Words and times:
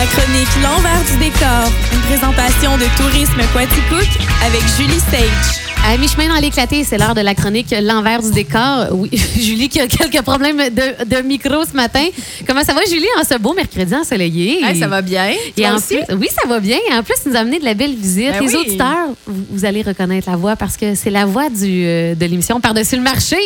La 0.00 0.06
chronique 0.06 0.48
L'envers 0.62 1.04
du 1.04 1.18
décor, 1.18 1.70
une 1.92 2.00
présentation 2.08 2.78
de 2.78 2.84
Tourisme 2.96 3.36
Quaticook 3.52 4.08
avec 4.46 4.62
Julie 4.78 4.98
Sage. 4.98 5.60
À 5.86 5.98
mi-chemin 5.98 6.34
dans 6.34 6.40
l'éclaté, 6.40 6.84
c'est 6.84 6.96
l'heure 6.96 7.14
de 7.14 7.20
la 7.20 7.34
chronique 7.34 7.74
L'envers 7.82 8.22
du 8.22 8.30
décor. 8.30 8.86
Oui, 8.92 9.10
Julie 9.38 9.68
qui 9.68 9.78
a 9.78 9.86
quelques 9.86 10.22
problèmes 10.22 10.56
de, 10.56 11.04
de 11.04 11.20
micro 11.20 11.66
ce 11.70 11.76
matin. 11.76 12.06
Comment 12.46 12.64
ça 12.64 12.72
va, 12.72 12.80
Julie, 12.88 13.04
en 13.20 13.24
ce 13.24 13.36
beau 13.38 13.52
mercredi 13.52 13.94
ensoleillé? 13.94 14.64
Hey, 14.64 14.78
ça 14.80 14.88
va 14.88 15.02
bien. 15.02 15.32
Et 15.54 15.60
Toi 15.60 15.72
en 15.72 15.76
aussi? 15.76 15.98
plus, 15.98 16.14
oui, 16.16 16.28
ça 16.34 16.48
va 16.48 16.60
bien. 16.60 16.78
En 16.92 17.02
plus, 17.02 17.16
tu 17.22 17.28
nous 17.28 17.36
as 17.36 17.40
amené 17.40 17.58
de 17.58 17.64
la 17.66 17.74
belle 17.74 17.94
visite. 17.94 18.30
Ben 18.30 18.40
Les 18.40 18.54
oui. 18.54 18.56
auditeurs, 18.56 19.08
vous, 19.26 19.44
vous 19.50 19.64
allez 19.66 19.82
reconnaître 19.82 20.30
la 20.30 20.36
voix 20.36 20.56
parce 20.56 20.78
que 20.78 20.94
c'est 20.94 21.10
la 21.10 21.26
voix 21.26 21.50
du, 21.50 21.84
euh, 21.84 22.14
de 22.14 22.24
l'émission 22.24 22.58
Par-dessus 22.58 22.96
le 22.96 23.02
marché. 23.02 23.36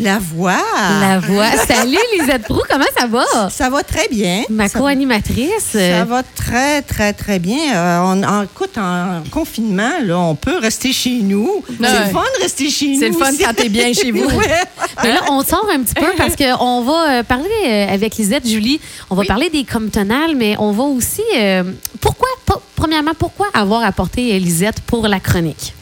La 0.00 0.18
voix. 0.18 0.56
La 1.00 1.18
voix. 1.18 1.50
Salut, 1.66 1.96
Lisette 2.18 2.42
Prou, 2.42 2.60
comment 2.68 2.84
ça 2.96 3.06
va? 3.06 3.48
Ça 3.50 3.70
va 3.70 3.82
très 3.82 4.06
bien. 4.08 4.42
Ma 4.50 4.68
co-animatrice. 4.68 5.70
Ça 5.72 6.04
va 6.04 6.22
très, 6.22 6.82
très, 6.82 7.12
très 7.12 7.38
bien. 7.38 7.74
Euh, 7.74 7.98
on, 8.02 8.22
en, 8.22 8.42
écoute, 8.42 8.76
en 8.78 9.22
confinement, 9.30 9.92
là, 10.02 10.18
on 10.18 10.34
peut 10.34 10.58
rester 10.58 10.92
chez 10.92 11.20
nous. 11.22 11.64
C'est 11.68 11.82
le 12.06 12.10
fun 12.12 12.22
de 12.38 12.42
rester 12.42 12.68
chez 12.70 12.88
nous. 12.94 13.00
C'est 13.00 13.08
le 13.08 13.14
fun 13.14 13.30
quand 13.42 13.54
t'es 13.54 13.68
bien 13.68 13.92
chez 13.92 14.12
vous. 14.12 14.28
Ouais. 14.38 14.62
Mais 15.02 15.12
là, 15.12 15.20
on 15.30 15.42
sort 15.42 15.66
un 15.72 15.80
petit 15.82 15.94
peu 15.94 16.06
parce 16.16 16.36
qu'on 16.36 16.82
va 16.82 17.10
euh, 17.10 17.22
parler 17.22 17.48
euh, 17.66 17.92
avec 17.92 18.16
Lisette, 18.16 18.46
Julie, 18.46 18.80
on 19.10 19.14
va 19.16 19.24
parler 19.24 19.48
des 19.50 19.64
Comptonales, 19.64 20.34
mais 20.36 20.54
on 20.58 20.72
va 20.72 20.84
aussi. 20.84 21.22
euh, 21.36 21.64
pourquoi, 22.00 22.28
premièrement, 22.76 23.12
pourquoi 23.18 23.48
avoir 23.54 23.82
apporté 23.84 24.38
Lisette 24.38 24.80
pour 24.86 25.08
la 25.08 25.18
chronique? 25.18 25.74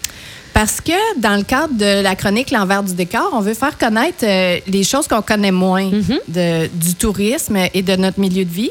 Parce 0.57 0.81
que 0.81 1.21
dans 1.21 1.37
le 1.37 1.43
cadre 1.43 1.75
de 1.75 2.01
la 2.03 2.17
chronique 2.17 2.51
L'envers 2.51 2.83
du 2.83 2.95
décor, 2.95 3.29
on 3.35 3.41
veut 3.41 3.53
faire 3.53 3.77
connaître 3.77 4.25
euh, 4.25 4.59
les 4.67 4.85
choses 4.85 5.07
qu'on 5.07 5.21
connaît 5.21 5.51
moins 5.51 5.85
Mhm. 5.91 6.19
de- 6.29 6.67
du 6.69 6.95
tourisme 6.95 7.59
et 7.75 7.83
de 7.83 7.95
notre 7.97 8.19
milieu 8.19 8.43
de 8.47 8.51
vie. 8.51 8.71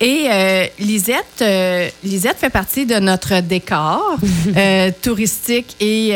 Et 0.00 0.26
euh, 0.28 0.66
Lisette, 0.80 1.40
euh, 1.42 1.88
Lisette 2.02 2.38
fait 2.38 2.50
partie 2.50 2.84
de 2.84 2.96
notre 2.98 3.40
décor 3.42 4.16
touristique 5.02 5.76
et 5.78 6.12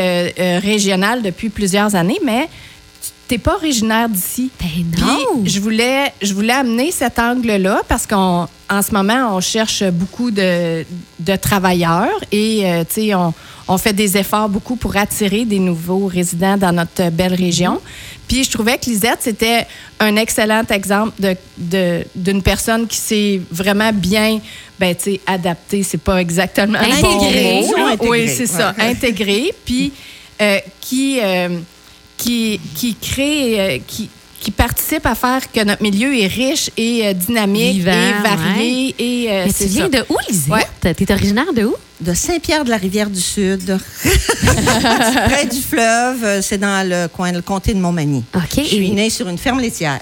régional 0.60 1.22
depuis 1.22 1.48
plusieurs 1.48 1.94
années, 1.94 2.18
mais 2.24 2.48
tu 3.28 3.34
n'es 3.34 3.38
pas 3.38 3.54
originaire 3.56 4.08
d'ici. 4.08 4.50
Ben 4.60 4.68
Puis, 4.92 5.02
non! 5.02 5.42
je 5.44 5.60
voulais, 5.60 6.12
je 6.22 6.34
voulais 6.34 6.52
amener 6.52 6.90
cet 6.90 7.18
angle-là 7.18 7.82
parce 7.88 8.06
qu'en 8.06 8.48
en 8.70 8.82
ce 8.82 8.92
moment, 8.92 9.36
on 9.36 9.40
cherche 9.40 9.82
beaucoup 9.84 10.30
de, 10.30 10.84
de 11.20 11.36
travailleurs 11.36 12.18
et 12.32 12.62
euh, 12.64 12.84
tu 12.84 13.02
sais, 13.08 13.14
on, 13.14 13.32
on 13.68 13.78
fait 13.78 13.92
des 13.92 14.16
efforts 14.16 14.48
beaucoup 14.48 14.76
pour 14.76 14.96
attirer 14.96 15.44
des 15.44 15.58
nouveaux 15.58 16.06
résidents 16.06 16.56
dans 16.56 16.72
notre 16.72 17.10
belle 17.10 17.34
région. 17.34 17.80
Puis 18.26 18.44
je 18.44 18.50
trouvais 18.50 18.78
que 18.78 18.86
Lisette, 18.86 19.18
c'était 19.20 19.66
un 20.00 20.16
excellent 20.16 20.62
exemple 20.70 21.12
de- 21.20 21.36
de- 21.58 22.04
d'une 22.14 22.42
personne 22.42 22.86
qui 22.86 22.96
s'est 22.96 23.40
vraiment 23.50 23.92
bien 23.92 24.40
ben, 24.80 24.94
tu 24.94 25.02
sais, 25.12 25.20
adaptée. 25.26 25.82
C'est 25.82 25.98
pas 26.00 26.20
exactement 26.20 26.78
le 26.80 27.96
bon 27.98 28.08
Oui, 28.10 28.28
c'est 28.28 28.46
ça. 28.46 28.74
Intégrée. 28.78 29.52
Puis 29.64 29.92
euh, 30.42 30.58
qui, 30.80 31.20
euh, 31.22 31.58
qui, 32.16 32.60
qui 32.74 32.94
crée, 32.96 33.60
euh, 33.60 33.78
qui, 33.86 34.08
qui 34.40 34.50
participe 34.50 35.06
à 35.06 35.14
faire 35.14 35.50
que 35.50 35.64
notre 35.64 35.82
milieu 35.82 36.14
est 36.16 36.26
riche 36.26 36.70
et 36.76 37.06
euh, 37.06 37.12
dynamique 37.14 37.76
Vivant, 37.78 37.92
et 37.92 38.22
varié. 38.22 38.94
Et, 38.98 39.26
euh, 39.30 39.44
Mais 39.46 39.52
tu 39.52 39.64
viens 39.64 39.90
ça. 39.90 39.98
de 40.00 40.04
où, 40.08 40.16
Lisette? 40.28 40.52
Ouais. 40.52 40.94
T'es 40.94 41.12
originaire 41.12 41.52
de 41.54 41.64
où? 41.64 41.74
De 42.00 42.12
Saint-Pierre-de-la-Rivière-du-Sud, 42.12 43.78
près 45.28 45.46
du 45.46 45.60
fleuve, 45.60 46.42
c'est 46.42 46.58
dans 46.58 46.86
le 46.86 47.06
coin, 47.08 47.32
le 47.32 47.40
comté 47.40 47.72
de 47.72 47.78
Montmagny. 47.78 48.24
Je 48.56 48.62
suis 48.62 48.90
née 48.90 49.10
sur 49.10 49.28
une 49.28 49.38
ferme 49.38 49.60
laitière. 49.60 50.00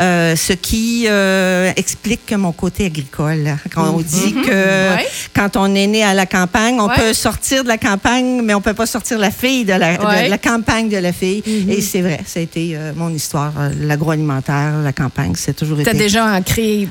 Euh, 0.00 0.34
ce 0.34 0.52
qui 0.52 1.04
euh, 1.08 1.72
explique 1.76 2.26
que 2.26 2.34
mon 2.34 2.50
côté 2.52 2.86
agricole. 2.86 3.56
Quand 3.72 3.94
on 3.94 4.00
dit 4.00 4.34
que 4.34 4.94
Ouais. 4.96 5.06
Quand 5.48 5.56
on 5.60 5.74
est 5.74 5.86
né 5.86 6.02
à 6.02 6.14
la 6.14 6.26
campagne, 6.26 6.80
on 6.80 6.88
Ouais. 6.88 6.94
peut 6.96 7.12
sortir 7.12 7.62
de 7.64 7.68
la 7.68 7.78
campagne, 7.78 8.40
mais 8.42 8.54
on 8.54 8.60
peut 8.60 8.74
pas 8.74 8.86
sortir 8.86 9.18
la 9.18 9.30
fille 9.30 9.64
de 9.64 9.72
la, 9.72 9.96
de 9.96 10.04
Ouais. 10.04 10.28
la 10.28 10.38
campagne 10.38 10.88
de 10.88 10.96
la 10.96 11.12
fille. 11.12 11.42
Et 11.68 11.80
c'est 11.80 12.00
vrai, 12.00 12.20
ça 12.26 12.40
a 12.40 12.42
été 12.42 12.72
euh, 12.76 12.92
mon 12.96 13.10
histoire. 13.10 13.52
euh, 13.58 13.70
L'agroalimentaire, 13.80 14.78
la 14.82 14.92
campagne, 14.92 15.32
c'est 15.36 15.54
toujours 15.54 15.76
T'as 15.78 15.90
été 15.90 15.98
déjà 15.98 16.26
ancré 16.32 16.88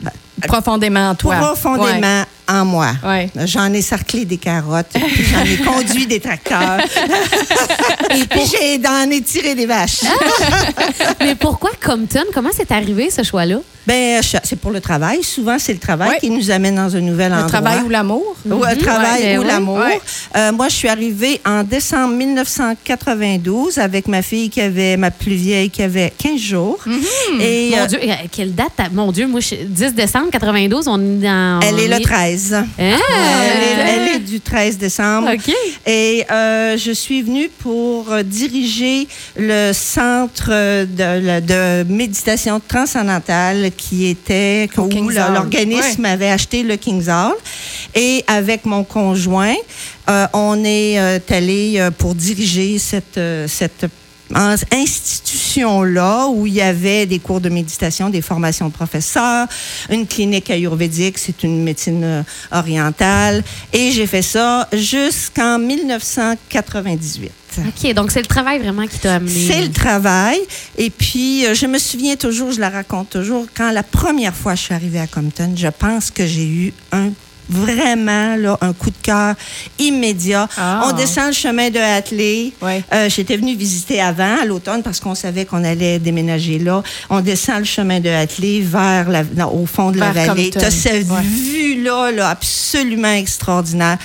profondément 0.48 1.10
en 1.12 1.16
toi. 1.16 1.36
profondément 1.38 2.24
en 2.50 2.66
moi. 2.66 2.92
Ouais. 3.06 3.30
J'en 3.46 3.72
ai 3.72 3.82
sarclé 3.82 4.26
des 4.26 4.38
carottes, 4.38 4.88
puis 4.94 5.24
j'en 5.26 5.44
ai 5.46 5.58
conduit 5.58 6.06
des 6.08 6.20
tracteurs, 6.20 6.80
et 8.16 8.26
puis 8.26 8.42
j'ai 8.52 8.82
j'en 8.84 9.10
ai 9.10 9.22
tiré 9.22 9.56
des 9.56 9.66
vaches. 9.66 10.02
Mais 11.22 11.36
pourquoi 11.36 11.72
Compton? 11.84 12.24
Comment 12.34 12.50
c'est 12.56 12.72
arrivé, 12.72 13.10
ce 13.10 13.24
choix-là? 13.24 13.58
Ben, 13.86 14.22
c'est 14.44 14.56
pour 14.58 14.72
le 14.72 14.80
travail. 14.80 15.24
Souvent, 15.24 15.58
c'est 15.60 15.74
le 15.74 15.80
travail 15.80 16.12
Ouais. 16.12 16.20
qui 16.20 16.30
nous 16.30 16.50
amène 16.52 16.76
dans 16.76 16.96
un 16.96 17.02
nouvel 17.02 17.32
Le 17.32 17.38
endroit. 17.40 17.50
travail 17.50 17.82
ou 17.86 17.90
l'amour? 17.90 18.36
Ou 18.46 18.64
le 18.64 18.78
travail 18.78 19.24
Ouais, 19.24 19.38
ou 19.38 19.44
l'amour. 19.44 19.78
Ouais. 19.80 20.00
Euh, 20.38 20.54
moi, 20.54 20.70
je 20.70 20.76
suis 20.76 20.88
arrivée 20.88 21.42
en 21.46 21.64
décembre 21.64 22.14
1992 22.16 23.78
avec 23.80 24.08
ma 24.08 24.22
fille 24.22 24.50
qui 24.50 24.62
avait, 24.62 24.96
ma 24.96 25.12
plus 25.12 25.36
vieille, 25.36 25.70
qui 25.70 25.82
avait 25.84 26.14
15 26.18 26.40
jours. 26.40 26.80
Et 27.42 27.72
Mon 27.72 27.78
euh, 27.84 27.86
Dieu, 27.88 28.00
euh, 28.04 28.14
quelle 28.32 28.56
date? 28.56 28.72
t'as- 28.78 28.88
Mon 28.90 29.12
Dieu, 29.12 29.28
moi, 29.28 29.42
je- 29.42 29.56
10 29.66 29.94
décembre 29.94 30.23
92, 30.30 30.88
on 30.88 31.00
est 31.00 31.24
dans. 31.24 31.60
elle 31.62 31.80
est 31.80 31.94
on 31.94 31.98
le 31.98 32.04
13. 32.04 32.54
Hein? 32.54 32.66
Elle 32.78 32.86
est, 32.90 33.92
elle 33.92 34.16
est 34.16 34.20
du 34.20 34.40
13 34.40 34.78
décembre. 34.78 35.32
OK. 35.34 35.54
Et 35.86 36.26
euh, 36.32 36.78
je 36.78 36.92
suis 36.92 37.22
venue 37.22 37.50
pour 37.60 38.06
diriger 38.24 39.08
le 39.38 39.72
centre 39.74 40.50
de, 40.50 41.40
de 41.40 41.84
méditation 41.92 42.62
transcendantale 42.66 43.72
qui 43.76 44.08
était 44.08 44.70
où 44.78 45.10
l'organisme 45.10 46.06
avait 46.06 46.30
acheté 46.32 46.64
le 46.64 46.76
King's 46.76 47.08
Hall. 47.08 47.34
Et 47.96 48.24
avec 48.28 48.66
mon 48.66 48.84
conjoint, 48.84 49.56
euh, 50.10 50.28
on 50.34 50.64
est 50.64 51.00
euh, 51.00 51.20
allé 51.30 51.76
euh, 51.78 51.92
pour 51.92 52.16
diriger 52.16 52.78
cette, 52.78 53.18
euh, 53.18 53.48
cette 53.48 53.86
institution-là 54.36 56.28
où 56.28 56.48
il 56.48 56.54
y 56.54 56.62
avait 56.62 57.06
des 57.06 57.20
cours 57.20 57.42
de 57.42 57.50
méditation, 57.50 58.10
des 58.10 58.22
formations 58.22 58.68
de 58.68 58.74
professeurs, 58.74 59.48
une 59.90 60.08
clinique 60.08 60.50
ayurvédique, 60.50 61.18
c'est 61.18 61.44
une 61.44 61.64
médecine 61.64 62.04
euh, 62.04 62.24
orientale. 62.52 63.44
Et 63.72 63.92
j'ai 63.92 64.08
fait 64.08 64.22
ça 64.22 64.68
jusqu'en 64.74 65.60
1998. 65.60 67.32
OK, 67.60 67.94
donc 67.94 68.12
c'est 68.12 68.22
le 68.22 68.28
travail 68.28 68.60
vraiment 68.60 68.88
qui 68.88 68.98
t'a 68.98 69.16
amené. 69.16 69.32
C'est 69.32 69.62
le 69.62 69.72
travail. 69.72 70.40
Et 70.78 70.90
puis, 70.90 71.46
euh, 71.46 71.54
je 71.54 71.68
me 71.68 71.78
souviens 71.78 72.16
toujours, 72.16 72.52
je 72.52 72.60
la 72.60 72.70
raconte 72.70 73.12
toujours, 73.12 73.46
quand 73.56 73.72
la 73.72 73.84
première 73.84 74.34
fois 74.34 74.56
je 74.56 74.62
suis 74.64 74.74
arrivée 74.74 75.00
à 75.00 75.08
Compton, 75.08 75.54
je 75.56 75.68
pense 75.68 76.10
que 76.10 76.26
j'ai 76.26 76.48
eu 76.48 76.74
un 76.92 77.12
vraiment 77.50 78.36
là, 78.36 78.58
un 78.62 78.74
coup 78.74 78.90
de 78.90 78.96
cœur 79.02 79.36
immédiat. 79.80 80.48
Ah. 80.58 80.88
On 80.90 80.94
descend 80.94 81.28
le 81.28 81.34
chemin 81.34 81.70
de 81.70 81.80
Hatley. 81.80 82.52
Ouais. 82.62 82.84
Euh, 82.94 83.10
J'étais 83.10 83.38
venue 83.38 83.56
visiter 83.56 84.02
avant, 84.02 84.42
à 84.42 84.46
l'automne, 84.46 84.82
parce 84.84 85.00
qu'on 85.00 85.16
savait 85.16 85.46
qu'on 85.46 85.64
allait 85.64 86.00
déménager 86.00 86.60
là. 86.60 86.84
On 87.10 87.22
descend 87.22 87.60
le 87.60 87.66
chemin 87.66 88.00
de 88.00 88.10
Hatley 88.10 88.62
vers 88.62 89.10
la, 89.10 89.48
au 89.48 89.66
fond 89.66 89.92
de 89.92 90.00
la 90.00 90.12
vallée. 90.12 90.50
Tu 90.50 90.58
as 90.60 90.72
cette 90.72 91.10
Ouais. 91.10 91.22
vue-là 91.22 92.12
là, 92.12 92.30
absolument 92.30 93.12
extraordinaire. 93.14 93.98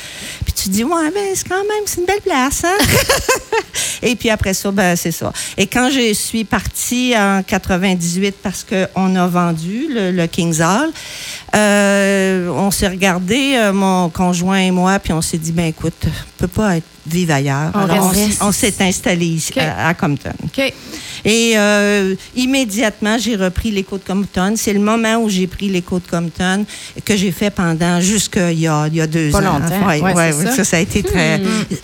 Tu 0.60 0.68
te 0.70 0.74
dis, 0.74 0.82
ouais, 0.84 1.10
ben, 1.14 1.22
c'est 1.34 1.46
quand 1.48 1.54
même, 1.56 1.84
c'est 1.86 2.00
une 2.00 2.06
belle 2.06 2.20
place. 2.20 2.64
Hein? 2.64 2.76
Et 4.02 4.16
puis 4.16 4.28
après 4.30 4.54
ça, 4.54 4.70
ben, 4.72 4.96
c'est 4.96 5.12
ça. 5.12 5.32
Et 5.56 5.66
quand 5.66 5.88
je 5.90 6.12
suis 6.14 6.44
partie 6.44 7.14
en 7.16 7.42
98 7.46 8.34
parce 8.42 8.64
qu'on 8.64 9.14
a 9.16 9.26
vendu 9.28 9.86
le, 9.90 10.10
le 10.10 10.26
King's 10.26 10.60
Hall, 10.60 10.90
euh, 11.54 12.48
on 12.48 12.70
s'est 12.70 12.88
regardé, 12.88 13.54
euh, 13.56 13.72
mon 13.72 14.08
conjoint 14.08 14.58
et 14.58 14.70
moi, 14.70 14.98
puis 14.98 15.12
on 15.12 15.22
s'est 15.22 15.38
dit, 15.38 15.52
ben 15.52 15.66
écoute, 15.66 15.94
on 16.06 16.10
peut 16.38 16.48
pas 16.48 16.76
être 16.78 16.84
vivre 17.06 17.32
ailleurs. 17.34 17.70
On 17.74 17.80
Alors, 17.80 18.06
on, 18.06 18.08
reste. 18.08 18.32
s'est- 18.32 18.38
on 18.44 18.52
s'est 18.52 18.74
installé 18.80 19.26
ici 19.26 19.58
à, 19.58 19.88
à 19.88 19.94
Compton. 19.94 20.30
Et 21.24 21.54
euh, 21.56 22.14
immédiatement, 22.36 23.16
j'ai 23.18 23.34
repris 23.34 23.70
l'écho 23.72 23.98
de 23.98 24.04
Compton. 24.04 24.54
C'est 24.56 24.72
le 24.72 24.78
moment 24.80 25.16
où 25.16 25.28
j'ai 25.28 25.46
pris 25.48 25.68
l'écho 25.68 25.98
de 25.98 26.06
Compton 26.08 26.64
que 27.04 27.16
j'ai 27.16 27.32
fait 27.32 27.50
pendant 27.50 28.00
jusqu'il 28.00 28.60
y 28.60 28.68
a, 28.68 28.86
il 28.86 28.94
y 28.96 29.00
a 29.00 29.06
deux 29.06 29.30
Pas 29.30 29.38
ans. 29.38 29.58
longtemps. 29.58 29.86
Ouais, 29.86 30.00
Ouais, 30.00 30.12
ouais, 30.14 30.32
ça? 30.50 30.56
ça. 30.56 30.64
ça, 30.64 30.76
a 30.76 30.80
été 30.80 31.02
très. 31.02 31.40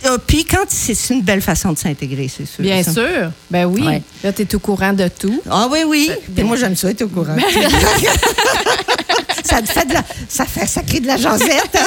Euh, 0.07 0.19
puis 0.27 0.45
quand 0.45 0.65
c'est 0.69 1.15
une 1.15 1.23
belle 1.23 1.43
façon 1.43 1.73
de 1.73 1.79
s'intégrer, 1.79 2.29
c'est 2.29 2.47
sûr. 2.47 2.63
Bien 2.63 2.83
ça. 2.83 2.93
sûr. 2.93 3.31
Ben 3.51 3.65
oui. 3.67 3.83
Ouais. 3.83 4.03
Là, 4.23 4.33
tu 4.33 4.43
es 4.43 4.55
au 4.55 4.59
courant 4.59 4.93
de 4.93 5.09
tout. 5.09 5.41
Ah 5.51 5.69
oui, 5.71 5.81
oui. 5.87 6.11
Puis 6.35 6.45
moi, 6.45 6.57
j'aime 6.57 6.77
ça 6.77 6.91
être 6.91 7.03
au 7.03 7.09
courant. 7.09 7.37
ça 9.45 9.63
te 9.63 9.71
fait 9.71 9.87
de 9.87 9.95
la, 9.95 10.03
ça 10.29 10.45
fait, 10.47 10.67
ça 10.67 10.83
crée 10.83 11.01
de 11.01 11.07
la 11.07 11.17
jasette. 11.17 11.79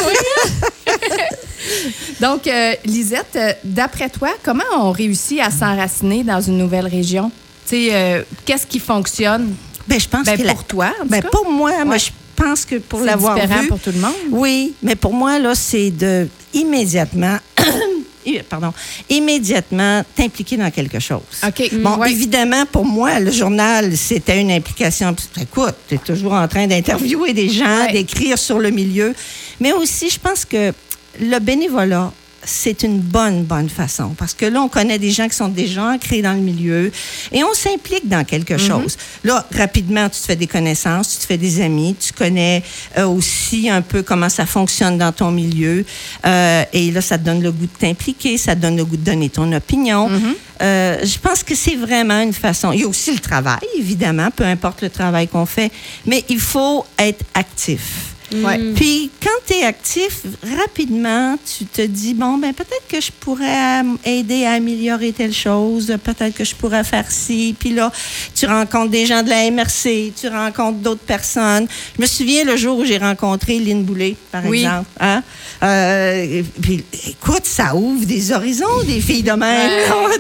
Donc, 2.21 2.47
euh, 2.47 2.73
Lisette, 2.85 3.35
euh, 3.35 3.53
d'après 3.63 4.09
toi, 4.09 4.29
comment 4.43 4.63
on 4.79 4.91
réussit 4.91 5.39
à 5.39 5.51
s'enraciner 5.51 6.23
dans 6.23 6.41
une 6.41 6.57
nouvelle 6.57 6.87
région? 6.87 7.31
Tu 7.67 7.75
sais, 7.75 7.89
euh, 7.91 8.23
qu'est-ce 8.45 8.65
qui 8.65 8.79
fonctionne? 8.79 9.53
Ben, 9.87 9.99
je 9.99 10.07
pense 10.07 10.25
ben, 10.25 10.37
que 10.37 10.43
la- 10.43 10.53
pour 10.53 10.63
toi? 10.63 10.91
En 10.99 11.03
tout 11.03 11.09
ben, 11.09 11.21
cas? 11.21 11.29
pour 11.29 11.51
moi, 11.51 11.85
moi, 11.85 11.97
je 11.97 12.09
pense 12.35 12.65
que 12.65 12.75
pour 12.75 12.99
C'est 12.99 13.05
l'avoir 13.05 13.35
différent 13.35 13.61
vu, 13.61 13.67
pour 13.67 13.79
tout 13.79 13.91
le 13.91 13.99
monde. 13.99 14.13
Oui, 14.31 14.73
mais 14.81 14.95
pour 14.95 15.13
moi, 15.13 15.39
là, 15.39 15.53
c'est 15.55 15.91
de 15.91 16.27
immédiatement 16.53 17.37
pardon, 18.49 18.73
immédiatement 19.09 20.03
t'impliquer 20.15 20.57
dans 20.57 20.69
quelque 20.69 20.99
chose. 20.99 21.21
Bon, 21.73 21.97
Ouais. 21.97 22.11
évidemment, 22.11 22.65
pour 22.65 22.83
moi, 22.85 23.19
le 23.19 23.31
journal, 23.31 23.95
c'était 23.95 24.39
une 24.41 24.51
implication. 24.51 25.15
Écoute, 25.41 25.75
tu 25.87 25.95
es 25.95 25.97
toujours 25.97 26.33
en 26.33 26.47
train 26.47 26.67
d'interviewer 26.67 27.33
des 27.33 27.47
gens, 27.49 27.85
Ouais. 27.85 27.93
d'écrire 27.93 28.37
sur 28.37 28.59
le 28.59 28.69
milieu. 28.69 29.13
Mais 29.61 29.71
aussi, 29.71 30.09
je 30.09 30.19
pense 30.19 30.43
que 30.43 30.73
le 31.21 31.39
bénévolat, 31.39 32.11
c'est 32.47 32.83
une 32.83 32.99
bonne, 32.99 33.43
bonne 33.43 33.69
façon. 33.69 34.09
Parce 34.17 34.33
que 34.33 34.45
là, 34.45 34.61
on 34.61 34.67
connaît 34.69 34.99
des 34.99 35.11
gens 35.11 35.27
qui 35.27 35.35
sont 35.35 35.47
déjà 35.47 35.85
ancrés 35.85 36.21
dans 36.21 36.33
le 36.33 36.39
milieu 36.41 36.91
et 37.31 37.43
on 37.43 37.53
s'implique 37.53 38.07
dans 38.07 38.23
quelque 38.23 38.57
Mm-hmm. 38.57 38.81
chose. 38.81 38.97
Là, 39.23 39.45
rapidement, 39.55 40.09
tu 40.09 40.19
te 40.19 40.25
fais 40.25 40.35
des 40.35 40.47
connaissances, 40.47 41.13
tu 41.13 41.17
te 41.19 41.25
fais 41.25 41.37
des 41.37 41.61
amis, 41.61 41.95
tu 41.99 42.13
connais 42.13 42.63
euh, 42.97 43.05
aussi 43.05 43.69
un 43.69 43.81
peu 43.81 44.03
comment 44.03 44.29
ça 44.29 44.45
fonctionne 44.45 44.97
dans 44.97 45.11
ton 45.11 45.31
milieu. 45.31 45.85
Euh, 46.25 46.63
et 46.73 46.91
là, 46.91 47.01
ça 47.01 47.17
te 47.17 47.23
donne 47.23 47.41
le 47.41 47.51
goût 47.51 47.65
de 47.65 47.77
t'impliquer, 47.79 48.37
ça 48.37 48.55
te 48.55 48.61
donne 48.61 48.77
le 48.77 48.85
goût 48.85 48.97
de 48.97 49.03
donner 49.03 49.29
ton 49.29 49.51
opinion. 49.53 50.09
Mm-hmm. 50.09 50.35
Euh, 50.61 50.97
je 51.03 51.19
pense 51.19 51.43
que 51.43 51.55
c'est 51.55 51.75
vraiment 51.75 52.21
une 52.21 52.33
façon. 52.33 52.71
Il 52.71 52.81
y 52.81 52.83
a 52.83 52.87
aussi 52.87 53.13
le 53.13 53.19
travail, 53.19 53.59
évidemment, 53.77 54.29
peu 54.35 54.43
importe 54.43 54.81
le 54.81 54.89
travail 54.89 55.27
qu'on 55.27 55.45
fait, 55.45 55.71
mais 56.05 56.23
il 56.29 56.39
faut 56.39 56.85
être 56.97 57.23
actif. 57.33 58.16
Ouais. 58.33 58.59
Puis 58.75 59.09
quand 59.23 59.29
tu 59.47 59.53
es 59.53 59.63
actif, 59.63 60.21
rapidement, 60.59 61.37
tu 61.57 61.65
te 61.65 61.81
dis, 61.81 62.13
bon, 62.13 62.37
ben 62.37 62.53
peut-être 62.53 62.85
que 62.89 62.99
je 62.99 63.11
pourrais 63.11 63.83
aider 64.03 64.45
à 64.45 64.51
améliorer 64.53 65.13
telle 65.13 65.33
chose, 65.33 65.95
peut-être 66.03 66.35
que 66.35 66.43
je 66.43 66.53
pourrais 66.55 66.83
faire 66.83 67.09
ci. 67.09 67.55
Puis 67.57 67.69
là, 67.73 67.91
tu 68.35 68.45
rencontres 68.45 68.91
des 68.91 69.05
gens 69.05 69.23
de 69.23 69.29
la 69.29 69.49
MRC, 69.49 70.11
tu 70.19 70.27
rencontres 70.27 70.79
d'autres 70.79 71.01
personnes. 71.05 71.67
Je 71.95 72.01
me 72.01 72.07
souviens 72.07 72.43
le 72.43 72.57
jour 72.57 72.77
où 72.79 72.85
j'ai 72.85 72.97
rencontré 72.97 73.59
Lynn 73.59 73.83
Boulay, 73.83 74.15
par 74.31 74.45
Oui. 74.45 74.59
exemple. 74.59 74.89
Hein? 74.99 75.23
Euh, 75.63 76.43
puis 76.61 76.83
écoute, 77.07 77.45
ça 77.45 77.75
ouvre 77.75 78.05
des 78.05 78.31
horizons, 78.31 78.83
des 78.85 78.99
filles 79.01 79.23
de 79.23 79.31
même. 79.31 79.71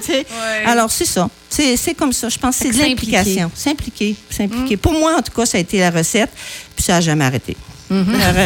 Ouais. 0.07 0.25
Alors, 0.65 0.91
c'est 0.91 1.05
ça. 1.05 1.29
C'est 1.49 1.77
c'est 1.77 1.93
comme 1.93 2.13
ça. 2.13 2.29
Je 2.29 2.37
pense 2.37 2.57
que 2.57 2.63
c'est 2.65 2.71
de 2.71 2.77
l'implication. 2.77 3.51
S'impliquer. 3.53 4.15
S'impliquer. 4.29 4.75
Mm. 4.75 4.79
Pour 4.79 4.93
moi, 4.93 5.15
en 5.17 5.21
tout 5.21 5.31
cas, 5.31 5.45
ça 5.45 5.57
a 5.57 5.61
été 5.61 5.79
la 5.79 5.91
recette. 5.91 6.29
Puis 6.75 6.83
ça 6.85 6.93
n'a 6.93 7.01
jamais 7.01 7.25
arrêté. 7.25 7.55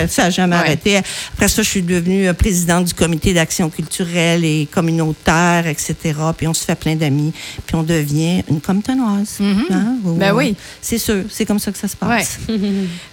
Ça 0.07 0.23
n'a 0.23 0.29
jamais. 0.29 0.55
Ouais. 0.55 0.61
arrêté. 0.61 0.97
Après 1.33 1.47
ça, 1.47 1.61
je 1.61 1.67
suis 1.69 1.81
devenue 1.81 2.27
euh, 2.27 2.33
présidente 2.33 2.85
du 2.85 2.93
comité 2.93 3.33
d'action 3.33 3.69
culturelle 3.69 4.43
et 4.43 4.67
communautaire, 4.71 5.67
etc. 5.67 5.95
Puis 6.37 6.47
on 6.47 6.53
se 6.53 6.65
fait 6.65 6.75
plein 6.75 6.95
d'amis. 6.95 7.33
Puis 7.65 7.75
on 7.75 7.83
devient 7.83 8.43
une 8.49 8.61
comtonoise. 8.61 9.37
Hein? 9.41 9.95
Ben 10.03 10.33
oui. 10.33 10.55
C'est 10.81 10.97
sûr. 10.97 11.23
C'est 11.29 11.45
comme 11.45 11.59
ça 11.59 11.71
que 11.71 11.77
ça 11.77 11.87
se 11.87 11.95
passe. 11.95 12.39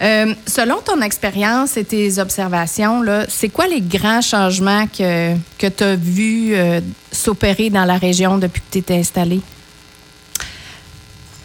Euh, 0.01 0.35
selon 0.47 0.77
ton 0.85 1.01
expérience 1.03 1.77
et 1.77 1.85
tes 1.85 2.19
observations, 2.19 3.03
c'est 3.29 3.49
quoi 3.49 3.67
les 3.67 3.81
grands 3.81 4.21
changements 4.21 4.87
que, 4.87 5.35
que 5.59 5.67
tu 5.67 5.85
as 5.85 5.97
vus 5.97 6.55
euh, 6.55 6.81
s'opérer 7.11 7.71
dans 7.71 7.85
la 7.85 7.97
région 7.99 8.39
depuis 8.39 8.61
que 8.61 8.73
tu 8.73 8.79
étais 8.79 8.97
installée? 8.97 9.41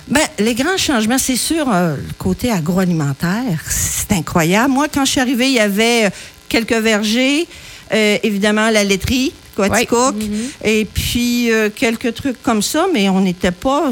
Ben, 0.07 0.21
les 0.39 0.53
grands 0.53 0.77
changements, 0.77 1.17
c'est 1.17 1.37
sûr, 1.37 1.65
euh, 1.71 1.95
le 1.95 2.13
côté 2.17 2.51
agroalimentaire, 2.51 3.59
c'est 3.69 4.11
incroyable. 4.11 4.73
Moi, 4.73 4.87
quand 4.93 5.05
je 5.05 5.11
suis 5.11 5.21
arrivée, 5.21 5.47
il 5.47 5.53
y 5.53 5.59
avait 5.59 6.05
euh, 6.05 6.09
quelques 6.49 6.73
vergers, 6.73 7.47
euh, 7.93 8.17
évidemment 8.23 8.69
la 8.69 8.83
laiterie, 8.83 9.33
Quaticook, 9.55 10.15
et 10.63 10.85
puis 10.85 11.51
euh, 11.51 11.69
quelques 11.73 12.15
trucs 12.15 12.41
comme 12.41 12.61
ça, 12.61 12.87
mais 12.91 13.07
on 13.09 13.21
n'était 13.21 13.51
pas 13.51 13.91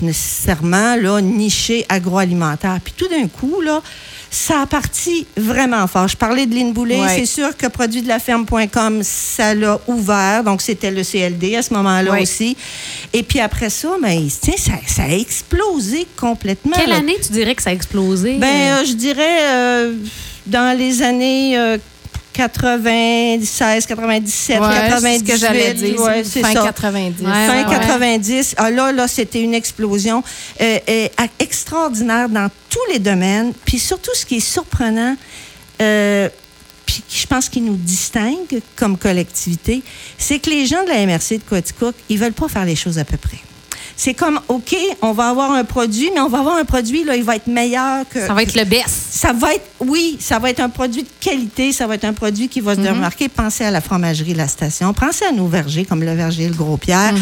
nécessairement 0.00 0.96
là, 0.96 1.20
niché 1.20 1.84
agroalimentaire. 1.88 2.78
Puis 2.82 2.94
tout 2.96 3.08
d'un 3.08 3.28
coup, 3.28 3.60
là, 3.60 3.82
ça 4.34 4.62
a 4.62 4.66
parti 4.66 5.26
vraiment 5.36 5.86
fort. 5.86 6.08
Je 6.08 6.16
parlais 6.16 6.46
de 6.46 6.54
Lynn 6.54 6.72
Boulay, 6.72 7.00
Ouais. 7.00 7.08
c'est 7.16 7.26
sûr 7.26 7.56
que 7.56 7.66
produit 7.68 8.02
de 8.02 8.08
la 8.08 8.18
ferme.com, 8.18 9.00
ça 9.02 9.54
l'a 9.54 9.78
ouvert, 9.86 10.42
donc 10.42 10.60
c'était 10.60 10.90
le 10.90 11.02
CLD 11.04 11.54
à 11.56 11.62
ce 11.62 11.72
moment-là 11.74 12.10
Ouais. 12.12 12.22
aussi. 12.22 12.56
Et 13.12 13.22
puis 13.22 13.38
après 13.40 13.70
ça, 13.70 13.90
ben, 14.02 14.28
tiens, 14.40 14.54
ça, 14.58 14.72
ça 14.86 15.04
a 15.04 15.08
explosé 15.10 16.06
complètement. 16.16 16.72
Quelle 16.76 16.90
là. 16.90 16.96
année 16.96 17.16
tu 17.24 17.32
dirais 17.32 17.54
que 17.54 17.62
ça 17.62 17.70
a 17.70 17.72
explosé? 17.72 18.38
Ben, 18.38 18.46
euh, 18.80 18.84
je 18.84 18.92
dirais 18.94 19.38
euh, 19.42 19.92
dans 20.46 20.76
les 20.76 21.02
années 21.02 21.56
euh, 21.56 21.78
96, 22.34 23.86
97, 23.86 24.60
Ouais, 24.60 24.68
98. 24.68 25.00
c'est 25.00 25.18
ce 25.18 25.24
que 25.32 25.38
j'allais 25.38 25.74
dire. 25.74 26.00
ouais, 26.00 26.24
fin 26.24 26.52
ça. 26.52 26.62
90. 26.64 27.22
Ouais, 27.22 27.32
Fin 27.32 27.64
ouais, 27.64 27.68
ouais. 27.68 27.86
90. 27.86 28.54
Ah, 28.58 28.70
là, 28.70 28.92
là, 28.92 29.08
c'était 29.08 29.40
une 29.40 29.54
explosion 29.54 30.22
euh, 30.60 30.78
euh, 30.88 31.08
extraordinaire 31.38 32.28
dans 32.28 32.48
tous 32.68 32.92
les 32.92 32.98
domaines. 32.98 33.52
Puis 33.64 33.78
surtout, 33.78 34.10
ce 34.14 34.26
qui 34.26 34.36
est 34.36 34.40
surprenant, 34.40 35.16
euh, 35.80 36.28
puis 36.84 37.02
je 37.08 37.26
pense 37.26 37.48
qui 37.48 37.60
nous 37.60 37.76
distingue 37.76 38.60
comme 38.76 38.98
collectivité, 38.98 39.82
c'est 40.18 40.38
que 40.38 40.50
les 40.50 40.66
gens 40.66 40.82
de 40.84 40.88
la 40.90 41.06
MRC 41.06 41.38
de 41.38 41.42
Coaticook, 41.48 41.94
ils 42.08 42.18
veulent 42.18 42.32
pas 42.32 42.48
faire 42.48 42.64
les 42.64 42.76
choses 42.76 42.98
à 42.98 43.04
peu 43.04 43.16
près. 43.16 43.38
C'est 43.96 44.14
comme, 44.14 44.40
OK, 44.48 44.76
on 45.02 45.12
va 45.12 45.28
avoir 45.28 45.52
un 45.52 45.64
produit, 45.64 46.10
mais 46.12 46.20
on 46.20 46.28
va 46.28 46.40
avoir 46.40 46.56
un 46.56 46.64
produit, 46.64 47.04
là, 47.04 47.16
il 47.16 47.22
va 47.22 47.36
être 47.36 47.46
meilleur 47.46 48.08
que... 48.08 48.26
ça 48.26 48.34
va 48.34 48.42
être 48.42 48.56
le 48.56 48.64
best. 48.64 48.88
Ça 48.88 49.32
va 49.32 49.54
être, 49.54 49.64
oui, 49.80 50.16
ça 50.20 50.38
va 50.38 50.50
être 50.50 50.60
un 50.60 50.68
produit 50.68 51.02
de 51.02 51.08
qualité, 51.20 51.72
ça 51.72 51.86
va 51.86 51.94
être 51.94 52.04
un 52.04 52.12
produit 52.12 52.48
qui 52.48 52.60
va 52.60 52.74
se 52.74 52.80
démarquer. 52.80 53.28
Pensez 53.28 53.64
à 53.64 53.70
la 53.70 53.80
fromagerie 53.80 54.32
de 54.32 54.38
la 54.38 54.48
station, 54.48 54.92
pensez 54.92 55.24
à 55.24 55.32
nos 55.32 55.46
vergers 55.46 55.84
comme 55.84 56.02
le 56.02 56.14
verger 56.14 56.48
Le 56.48 56.54
Gros 56.54 56.76
Pierre. 56.76 57.14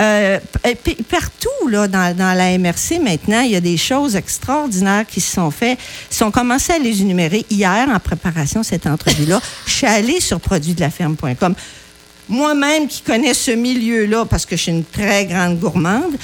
Euh, 0.00 0.38
et 0.64 0.74
puis, 0.74 0.94
partout 0.94 1.68
là, 1.68 1.88
dans, 1.88 2.16
dans 2.16 2.36
la 2.36 2.58
MRC, 2.58 2.98
maintenant, 3.00 3.40
il 3.40 3.52
y 3.52 3.56
a 3.56 3.60
des 3.60 3.76
choses 3.76 4.16
extraordinaires 4.16 5.06
qui 5.06 5.20
se 5.20 5.32
sont 5.32 5.50
faites. 5.50 5.78
Si 6.10 6.22
on 6.24 6.30
commençait 6.30 6.74
à 6.74 6.78
les 6.78 7.00
énumérer 7.02 7.44
hier 7.50 7.88
en 7.88 7.98
préparation 8.00 8.60
de 8.60 8.66
cette 8.66 8.86
entrevue-là, 8.86 9.40
je 9.66 9.72
suis 9.72 9.86
allée 9.86 10.20
sur 10.20 10.40
produitsdelaferme.com. 10.40 11.54
Moi-même 12.28 12.88
qui 12.88 13.02
connais 13.02 13.34
ce 13.34 13.50
milieu-là, 13.52 14.24
parce 14.24 14.46
que 14.46 14.56
je 14.56 14.62
suis 14.62 14.72
une 14.72 14.84
très 14.84 15.26
grande 15.26 15.58
gourmande, 15.58 16.16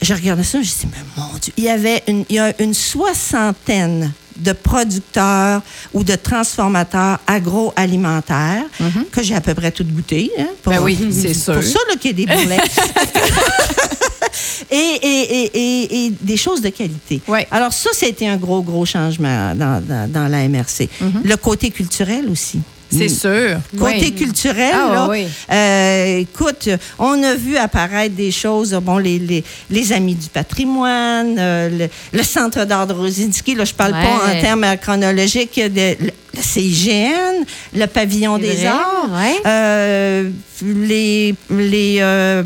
je 0.00 0.14
regardais 0.14 0.44
ça, 0.44 0.62
je 0.62 0.68
me 0.68 0.80
dis, 0.80 0.86
mais 0.92 1.22
mon 1.22 1.36
Dieu, 1.38 1.52
il 1.56 1.64
y 1.64 1.68
avait 1.68 2.02
une, 2.06 2.24
il 2.28 2.36
y 2.36 2.38
a 2.38 2.52
une 2.62 2.74
soixantaine 2.74 4.12
de 4.36 4.52
producteurs 4.52 5.60
ou 5.92 6.04
de 6.04 6.14
transformateurs 6.14 7.18
agroalimentaires 7.26 8.62
que 9.10 9.22
j'ai 9.22 9.34
à 9.34 9.40
peu 9.40 9.54
près 9.54 9.72
tout 9.72 9.84
goûté. 9.84 10.30
Hein, 10.38 10.46
pour, 10.62 10.72
Ben 10.72 10.80
oui, 10.82 10.96
c'est 11.12 11.34
sûr. 11.34 11.54
Pour 11.54 11.62
ça 11.64 11.78
qu'il 12.00 12.18
y 12.18 12.22
a 12.22 12.26
des 12.26 12.32
bourrelets. 12.32 12.58
et, 14.70 14.76
et, 14.76 15.42
et, 15.42 15.50
et, 15.54 16.06
et 16.06 16.10
des 16.20 16.36
choses 16.36 16.60
de 16.60 16.68
qualité. 16.68 17.20
Ouais. 17.26 17.48
Alors 17.50 17.72
ça, 17.72 17.90
c'était 17.92 18.28
un 18.28 18.36
gros, 18.36 18.62
gros 18.62 18.86
changement 18.86 19.54
dans, 19.56 19.82
dans, 19.84 20.08
dans 20.10 20.28
la 20.28 20.48
MRC. 20.48 20.88
Le 21.24 21.36
côté 21.36 21.70
culturel 21.70 22.28
aussi. 22.30 22.60
C'est 22.90 23.08
sûr. 23.08 23.58
Côté 23.78 23.96
Oui. 24.06 24.14
culturel, 24.14 24.72
Ah, 24.74 24.90
là, 24.94 25.06
oui. 25.10 25.26
euh, 25.52 26.18
écoute, 26.20 26.68
on 26.98 27.22
a 27.22 27.34
vu 27.34 27.56
apparaître 27.56 28.14
des 28.14 28.30
choses, 28.30 28.72
bon, 28.82 28.96
les, 28.98 29.18
les, 29.18 29.44
les 29.70 29.92
Amis 29.92 30.14
du 30.14 30.28
patrimoine, 30.28 31.36
euh, 31.38 31.68
le, 31.68 31.88
le 32.18 32.22
Centre 32.24 32.64
d'art 32.64 32.86
de 32.86 32.94
Rosinski, 32.94 33.54
là, 33.54 33.64
je 33.64 33.74
parle 33.74 33.92
Ouais. 33.92 34.02
pas 34.02 34.28
en 34.38 34.40
termes 34.40 34.66
chronologiques, 34.80 35.60
de, 35.60 35.96
CIGN, 36.42 37.44
le 37.74 37.86
Pavillon 37.86 38.36
C'est 38.36 38.42
des 38.42 38.54
vrai, 38.54 38.66
arts, 38.66 39.08
ouais. 39.12 39.36
euh, 39.46 40.30
les, 40.62 41.34
les, 41.50 41.96
euh, 42.00 42.42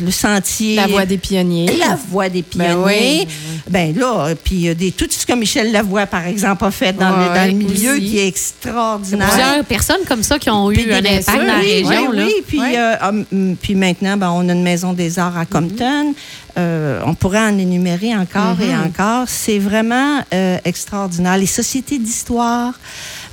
le 0.00 0.10
sentier... 0.10 0.76
La 0.76 0.86
voix 0.86 1.04
des 1.06 1.18
pionniers. 1.18 1.66
La 1.78 1.96
voix 2.10 2.28
des 2.28 2.44
Ben 2.54 2.66
pionniers. 2.76 3.26
oui. 3.26 3.28
Ben, 3.68 3.94
là, 3.96 4.34
puis 4.42 4.68
euh, 4.68 4.74
des, 4.74 4.90
tout 4.92 5.06
ce 5.10 5.26
que 5.26 5.32
Michel 5.34 5.70
Lavoie, 5.72 6.06
par 6.06 6.26
exemple, 6.26 6.64
a 6.64 6.70
fait 6.70 6.92
dans, 6.92 7.10
le, 7.10 7.22
Ouais, 7.28 7.34
dans 7.34 7.46
le 7.46 7.52
milieu, 7.52 7.92
aussi. 7.92 8.00
qui 8.06 8.18
est 8.18 8.26
extraordinaire. 8.28 9.28
Plusieurs 9.28 9.64
personnes 9.64 10.04
comme 10.08 10.22
ça 10.22 10.38
qui 10.38 10.50
ont 10.50 10.70
eu 10.70 10.92
un 10.92 11.00
des 11.00 11.08
impact 11.18 11.38
dans 11.38 11.44
la 11.46 11.58
oui, 11.60 11.72
région. 11.84 12.10
oui, 12.10 12.16
là. 12.16 12.24
oui. 12.26 12.32
Puis, 12.46 12.60
Ouais. 12.60 12.78
euh, 12.78 12.94
hum, 13.08 13.24
hum, 13.32 13.56
puis 13.60 13.74
maintenant, 13.74 14.16
ben, 14.16 14.30
on 14.30 14.48
a 14.48 14.52
une 14.52 14.62
maison 14.62 14.92
des 14.92 15.18
arts 15.18 15.36
à 15.38 15.44
Compton. 15.46 16.14
Euh, 16.58 17.00
on 17.06 17.14
pourrait 17.14 17.40
en 17.40 17.56
énumérer 17.58 18.14
encore 18.14 18.60
et 18.60 18.74
encore. 18.76 19.24
C'est 19.26 19.58
vraiment 19.58 20.20
euh, 20.34 20.58
extraordinaire. 20.66 21.38
Les 21.38 21.46
sociétés 21.46 21.98
d'histoire, 21.98 22.74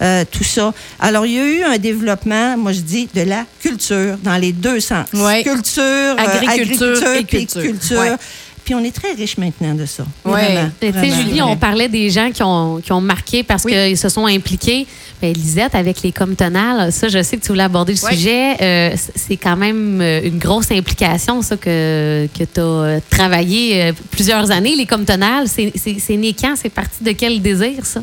euh, 0.02 0.24
tout 0.30 0.44
ça. 0.44 0.74
Alors, 1.00 1.26
il 1.26 1.34
y 1.34 1.40
a 1.40 1.46
eu 1.46 1.64
un 1.64 1.78
développement, 1.78 2.58
moi 2.58 2.72
je 2.74 2.82
dis, 2.82 3.08
de 3.14 3.22
la 3.22 3.46
culture 3.62 4.18
dans 4.24 4.38
les 4.38 4.52
deux 4.52 4.80
sens. 4.80 5.08
Ouais. 5.14 5.44
Culture, 5.44 5.84
euh, 5.84 6.16
Agriculture 6.18 7.14
et 7.16 7.24
puis 7.24 7.46
culture. 7.46 7.62
culture. 7.62 8.00
Ouais. 8.00 8.12
Puis 8.66 8.76
on 8.76 8.84
est 8.84 8.92
très 8.96 9.14
riche 9.14 9.38
maintenant 9.38 9.74
de 9.74 9.86
ça. 9.88 10.06
Vraiment, 10.24 10.70
Tu 10.80 10.92
sais. 10.92 11.10
Julie, 11.10 11.42
on 11.42 11.58
parlait 11.58 11.90
des 11.90 12.12
gens 12.12 12.30
qui 12.32 12.44
ont, 12.44 12.80
qui 12.84 12.92
ont 12.92 13.02
marqué 13.02 13.42
parce 13.42 13.64
Oui. 13.64 13.72
qu'ils 13.74 13.98
se 13.98 14.10
sont 14.10 14.28
impliqués. 14.28 14.86
Ben, 15.22 15.34
Lisette, 15.34 15.74
avec 15.74 16.04
les 16.04 16.12
comtonales, 16.12 16.92
ça, 16.94 17.08
je 17.08 17.24
sais 17.24 17.36
que 17.38 17.42
tu 17.42 17.48
voulais 17.48 17.64
aborder 17.64 17.94
le 17.94 18.00
Oui. 18.08 18.16
sujet. 18.16 18.56
Euh, 18.62 18.96
c'est 19.16 19.38
quand 19.38 19.58
même 19.58 20.00
euh, 20.02 20.22
une 20.24 20.38
grosse 20.38 20.72
implication, 20.72 21.42
ça, 21.42 21.58
que, 21.58 22.28
que 22.38 22.44
tu 22.44 22.60
as 22.62 23.02
travaillé 23.10 23.82
euh, 23.86 23.92
plusieurs 24.12 24.52
années, 24.52 24.76
les 24.76 24.86
comtonales. 24.86 25.48
C'est 25.48 25.72
c'est- 25.76 25.98
c'est 26.00 26.16
né 26.18 26.36
quand? 26.40 26.54
C'est 26.56 26.70
parti 26.70 27.04
de 27.04 27.12
quel 27.14 27.42
désir, 27.42 27.84
ça? 27.86 28.02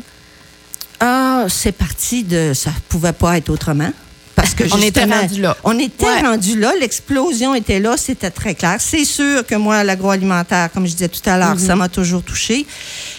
Ah, 0.99 1.45
c'est 1.49 1.71
parti 1.71 2.23
de. 2.23 2.53
Ça 2.53 2.71
pouvait 2.89 3.13
pas 3.13 3.37
être 3.37 3.49
autrement. 3.49 3.91
Parce 4.37 4.53
que 4.53 4.63
On 4.71 4.81
était 4.81 5.03
rendu 5.03 5.41
là. 5.41 5.57
On 5.65 5.77
était 5.79 6.05
Ouais. 6.05 6.21
rendu 6.21 6.57
là, 6.59 6.71
l'explosion 6.79 7.53
était 7.55 7.79
là, 7.79 7.97
c'était 7.97 8.29
très 8.29 8.53
clair. 8.55 8.77
C'est 8.79 9.03
sûr 9.03 9.45
que 9.45 9.55
moi, 9.55 9.83
l'agroalimentaire, 9.83 10.71
comme 10.71 10.85
je 10.87 10.91
disais 10.93 11.09
tout 11.09 11.27
à 11.27 11.37
l'heure, 11.37 11.59
ça 11.59 11.75
m'a 11.75 11.89
toujours 11.89 12.21
touché. 12.23 12.65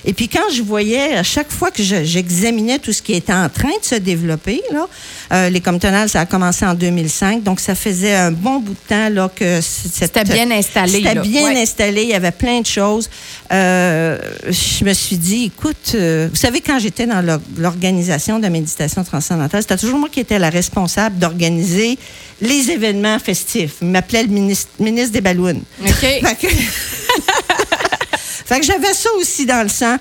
Et 0.04 0.12
puis 0.14 0.28
quand 0.28 0.48
je 0.54 0.62
voyais, 0.62 1.16
à 1.16 1.22
chaque 1.25 1.50
fois 1.50 1.70
que 1.72 1.82
je- 1.82 2.04
j'examinais 2.04 2.78
tout 2.78 2.92
ce 2.92 3.02
qui 3.02 3.14
était 3.14 3.32
en 3.34 3.48
train 3.48 3.68
de 3.80 3.84
se 3.84 3.96
développer, 3.96 4.62
là, 4.72 4.87
euh, 5.32 5.50
les 5.50 5.60
ça 6.06 6.20
a 6.20 6.26
commencé 6.26 6.64
en 6.64 6.75
2005, 6.75 7.42
donc 7.42 7.58
ça 7.60 7.75
faisait 7.75 8.14
un 8.14 8.30
bon 8.30 8.60
bout 8.60 8.72
de 8.72 8.88
temps 8.88 9.08
là, 9.10 9.28
que 9.34 9.60
C'était 9.60 10.25
bien 10.25 10.50
installé, 10.52 11.02
C'était 11.04 11.20
bien 11.20 11.44
Ouais. 11.52 11.60
installé, 11.62 12.02
il 12.04 12.08
y 12.10 12.14
avait 12.14 12.30
plein 12.30 12.60
de 12.60 12.66
choses. 12.66 13.10
Euh, 13.52 14.18
je 14.48 14.84
me 14.84 14.92
suis 14.94 15.16
dit, 15.16 15.44
écoute, 15.46 15.92
euh, 15.94 16.28
vous 16.30 16.37
savez, 16.37 16.60
quand 16.60 16.78
j'étais 16.78 17.06
dans 17.06 17.20
l'or- 17.20 17.40
l'organisation 17.56 18.38
de 18.38 18.46
méditation 18.48 19.02
transcendantale, 19.04 19.62
c'était 19.62 19.76
toujours 19.76 19.98
moi 19.98 20.08
qui 20.10 20.20
étais 20.20 20.38
la 20.38 20.50
responsable 20.50 21.07
d'organiser 21.16 21.98
les 22.40 22.70
événements 22.70 23.18
festifs. 23.18 23.76
Il 23.82 23.88
m'appelait 23.88 24.22
le 24.22 24.28
ministre, 24.28 24.70
ministre 24.78 25.12
des 25.12 25.20
ballons. 25.20 25.60
OK. 25.80 26.06
Fait 28.46 28.60
que, 28.60 28.66
j'avais 28.66 28.94
ça 28.94 29.10
aussi 29.18 29.44
dans 29.44 29.62
le 29.62 29.68
sang. 29.68 29.96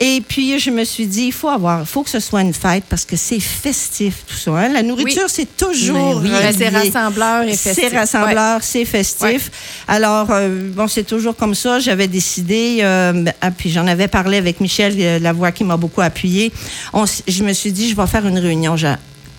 Et 0.00 0.20
puis, 0.26 0.58
je 0.58 0.70
me 0.70 0.82
suis 0.82 1.06
dit, 1.06 1.26
il 1.26 1.32
faut 1.32 1.48
avoir, 1.48 1.86
faut 1.86 2.02
que 2.02 2.10
ce 2.10 2.18
soit 2.18 2.40
une 2.40 2.54
fête 2.54 2.82
parce 2.88 3.04
que 3.04 3.14
c'est 3.14 3.38
festif, 3.38 4.24
tout 4.26 4.34
ça. 4.34 4.50
hein. 4.52 4.68
La 4.70 4.82
nourriture, 4.82 5.26
c'est 5.28 5.56
toujours. 5.56 6.20
Mais 6.20 6.30
oui, 6.30 6.34
ben, 6.42 6.52
c'est 6.58 6.68
rassembleur 6.70 7.42
et 7.44 7.56
festif. 7.56 7.84
C'est 7.88 7.96
rassembleur, 7.96 8.60
c'est 8.64 8.84
festif. 8.84 9.50
Alors, 9.86 10.26
euh, 10.32 10.70
bon, 10.72 10.88
c'est 10.88 11.04
toujours 11.04 11.36
comme 11.36 11.54
ça. 11.54 11.78
J'avais 11.78 12.08
décidé, 12.08 12.78
euh, 12.80 13.24
ah, 13.40 13.52
puis 13.52 13.70
j'en 13.70 13.86
avais 13.86 14.08
parlé 14.08 14.38
avec 14.38 14.58
Michel 14.58 14.96
euh, 14.98 15.18
Lavoie 15.20 15.52
qui 15.52 15.62
m'a 15.62 15.76
beaucoup 15.76 16.00
appuyé. 16.00 16.50
On 16.92 17.04
s- 17.04 17.22
je 17.28 17.44
me 17.44 17.52
suis 17.52 17.70
dit, 17.70 17.88
je 17.88 17.94
vais 17.94 18.06
faire 18.08 18.26
une 18.26 18.38
réunion. 18.38 18.76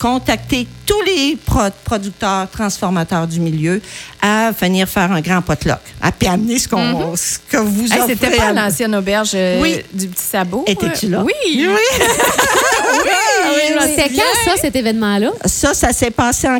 J'ai 0.03 0.09
contacté 0.09 0.67
tous 0.85 1.01
les 1.03 1.37
pro- 1.45 1.61
producteurs, 1.85 2.49
transformateurs 2.51 3.25
du 3.25 3.39
milieu 3.39 3.81
à 4.21 4.51
venir 4.51 4.87
faire 4.89 5.09
un 5.13 5.21
grand 5.21 5.41
potluck, 5.41 5.77
à 6.01 6.11
puis 6.11 6.27
amener 6.27 6.59
ce, 6.59 6.67
qu'on, 6.67 7.15
ce 7.15 7.39
que 7.49 7.55
vous. 7.57 7.85
Hey, 7.85 8.01
C'était 8.07 8.25
offrez 8.27 8.37
pas 8.37 8.43
à- 8.43 8.49
à 8.49 8.53
l'ancienne 8.53 8.93
auberge 8.95 9.31
euh, 9.33 9.61
Oui. 9.61 9.77
du 9.93 10.09
petit 10.09 10.23
sabot? 10.25 10.65
Étais-tu 10.67 11.07
là? 11.07 11.23
Oui. 11.23 11.31
Oui. 11.45 11.67
C'était 13.95 14.09
quand 14.09 14.51
ça, 14.51 14.57
cet 14.59 14.75
événement-là? 14.75 15.31
Ça, 15.45 15.73
ça 15.73 15.93
s'est 15.93 16.11
passé 16.11 16.49
en 16.49 16.59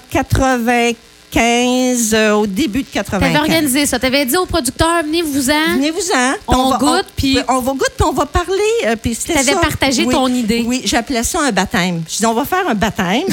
95, 1.33 2.13
euh, 2.13 2.31
au 2.33 2.47
début 2.47 2.83
de 2.83 2.87
95. 2.87 3.33
T'avais 3.33 3.39
organisé 3.39 3.85
ça. 3.85 3.99
T'avais 3.99 4.25
dit 4.25 4.37
aux 4.37 4.45
producteurs, 4.45 5.03
venez-vous-en. 5.03 5.75
Venez-vous-en. 5.75 6.33
On 6.47 6.77
goûte, 6.77 7.05
puis- 7.15 7.37
On 7.49 7.59
va 7.59 7.71
goûter, 7.73 7.91
puis 7.97 8.07
on 8.07 8.13
va 8.13 8.25
parler. 8.25 8.53
euh, 8.85 8.95
puis 9.01 9.15
T'avais 9.15 9.53
partagé 9.53 10.05
Oui. 10.05 10.13
ton 10.13 10.27
idée. 10.27 10.63
Oui, 10.65 10.81
j'appelais 10.85 11.23
ça 11.23 11.39
un 11.41 11.51
baptême. 11.51 12.03
Je 12.09 12.17
dis, 12.17 12.25
on 12.25 12.33
va 12.33 12.45
faire 12.45 12.67
un 12.67 12.75
baptême 12.75 13.23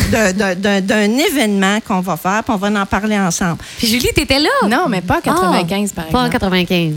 d'un 0.54 1.18
événement 1.18 1.78
qu'on 1.86 2.00
va 2.00 2.16
faire, 2.16 2.42
puis 2.44 2.54
on 2.54 2.56
va 2.56 2.80
en 2.80 2.86
parler 2.86 3.18
ensemble. 3.18 3.58
Puis 3.78 3.86
Julie, 3.88 4.08
t'étais 4.14 4.38
là? 4.40 4.48
Non, 4.68 4.86
mais 4.88 5.00
pas 5.00 5.18
en 5.18 5.20
95, 5.20 5.92
par 5.92 6.04
Ah, 6.08 6.12
Pas 6.12 6.18
en 6.20 6.26
exemple. 6.26 6.40
95. 6.40 6.94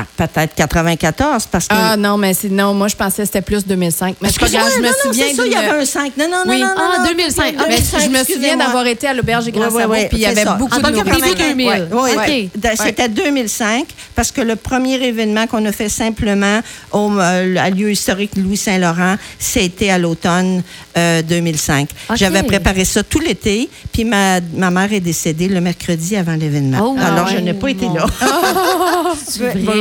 Ah, 0.00 0.26
Peut-être 0.26 0.54
94, 0.54 1.46
parce 1.50 1.66
que... 1.68 1.74
Ah 1.76 1.96
non, 1.96 2.16
mais 2.16 2.34
c'est 2.34 2.48
non, 2.48 2.74
moi 2.74 2.88
je 2.88 2.96
pensais 2.96 3.22
que 3.22 3.26
c'était 3.26 3.42
plus 3.42 3.64
2005. 3.66 4.16
Mais 4.20 4.28
grave, 4.30 4.50
je 4.50 4.80
me 4.80 4.84
non, 4.84 4.88
non, 4.88 4.94
souviens 5.02 5.24
c'est 5.30 5.34
ça, 5.34 5.42
il 5.46 5.52
y 5.52 5.56
avait 5.56 5.80
un 5.80 5.84
5. 5.84 6.12
Non, 6.16 6.24
non, 6.30 6.30
non, 6.46 6.52
Oui. 6.52 6.60
non, 6.60 6.66
non. 6.66 6.74
Ah, 6.76 6.98
non, 6.98 7.08
2005. 7.08 7.54
Ah, 7.58 7.64
Mais 7.68 7.76
2005, 7.76 8.00
je 8.02 8.08
me 8.18 8.24
souviens 8.24 8.56
d'avoir 8.56 8.86
été 8.86 9.06
à 9.06 9.14
l'auberge 9.14 9.44
des 9.46 9.52
Grands 9.52 9.70
Sabots, 9.70 9.92
ouais, 9.92 10.08
puis 10.08 10.18
il 10.18 10.22
y 10.22 10.26
avait 10.26 10.44
ça. 10.44 10.54
beaucoup 10.54 10.76
En 10.76 10.80
de 10.80 10.90
nourriture. 10.90 11.20
début 11.20 11.34
2000. 11.36 11.88
Ouais, 11.92 12.50
C'était 12.76 13.08
2005 13.08 13.86
parce 14.14 14.30
que 14.32 14.40
le 14.40 14.56
premier 14.56 14.94
événement 15.02 15.46
qu'on 15.46 15.64
a 15.66 15.72
fait 15.72 15.88
simplement 15.88 16.60
au, 16.92 17.10
euh, 17.18 17.56
à 17.56 17.70
lieu 17.70 17.90
historique 17.90 18.32
Louis 18.36 18.56
Saint-Laurent, 18.56 19.16
c'était 19.38 19.90
à 19.90 19.98
l'automne 19.98 20.62
euh, 20.96 21.22
2005. 21.22 21.88
OK. 22.10 22.16
J'avais 22.16 22.42
préparé 22.42 22.84
ça 22.84 23.02
tout 23.02 23.20
l'été, 23.20 23.68
puis 23.92 24.04
ma, 24.04 24.40
ma 24.54 24.70
mère 24.70 24.92
est 24.92 25.00
décédée 25.00 25.48
le 25.48 25.60
mercredi 25.60 26.16
avant 26.16 26.34
l'événement. 26.34 26.78
Oh, 26.82 26.96
Alors, 27.00 27.26
ah 27.28 27.32
je 27.34 27.38
n'ai 27.40 27.54
pas 27.54 27.68
été 27.68 27.86
là. 27.86 28.06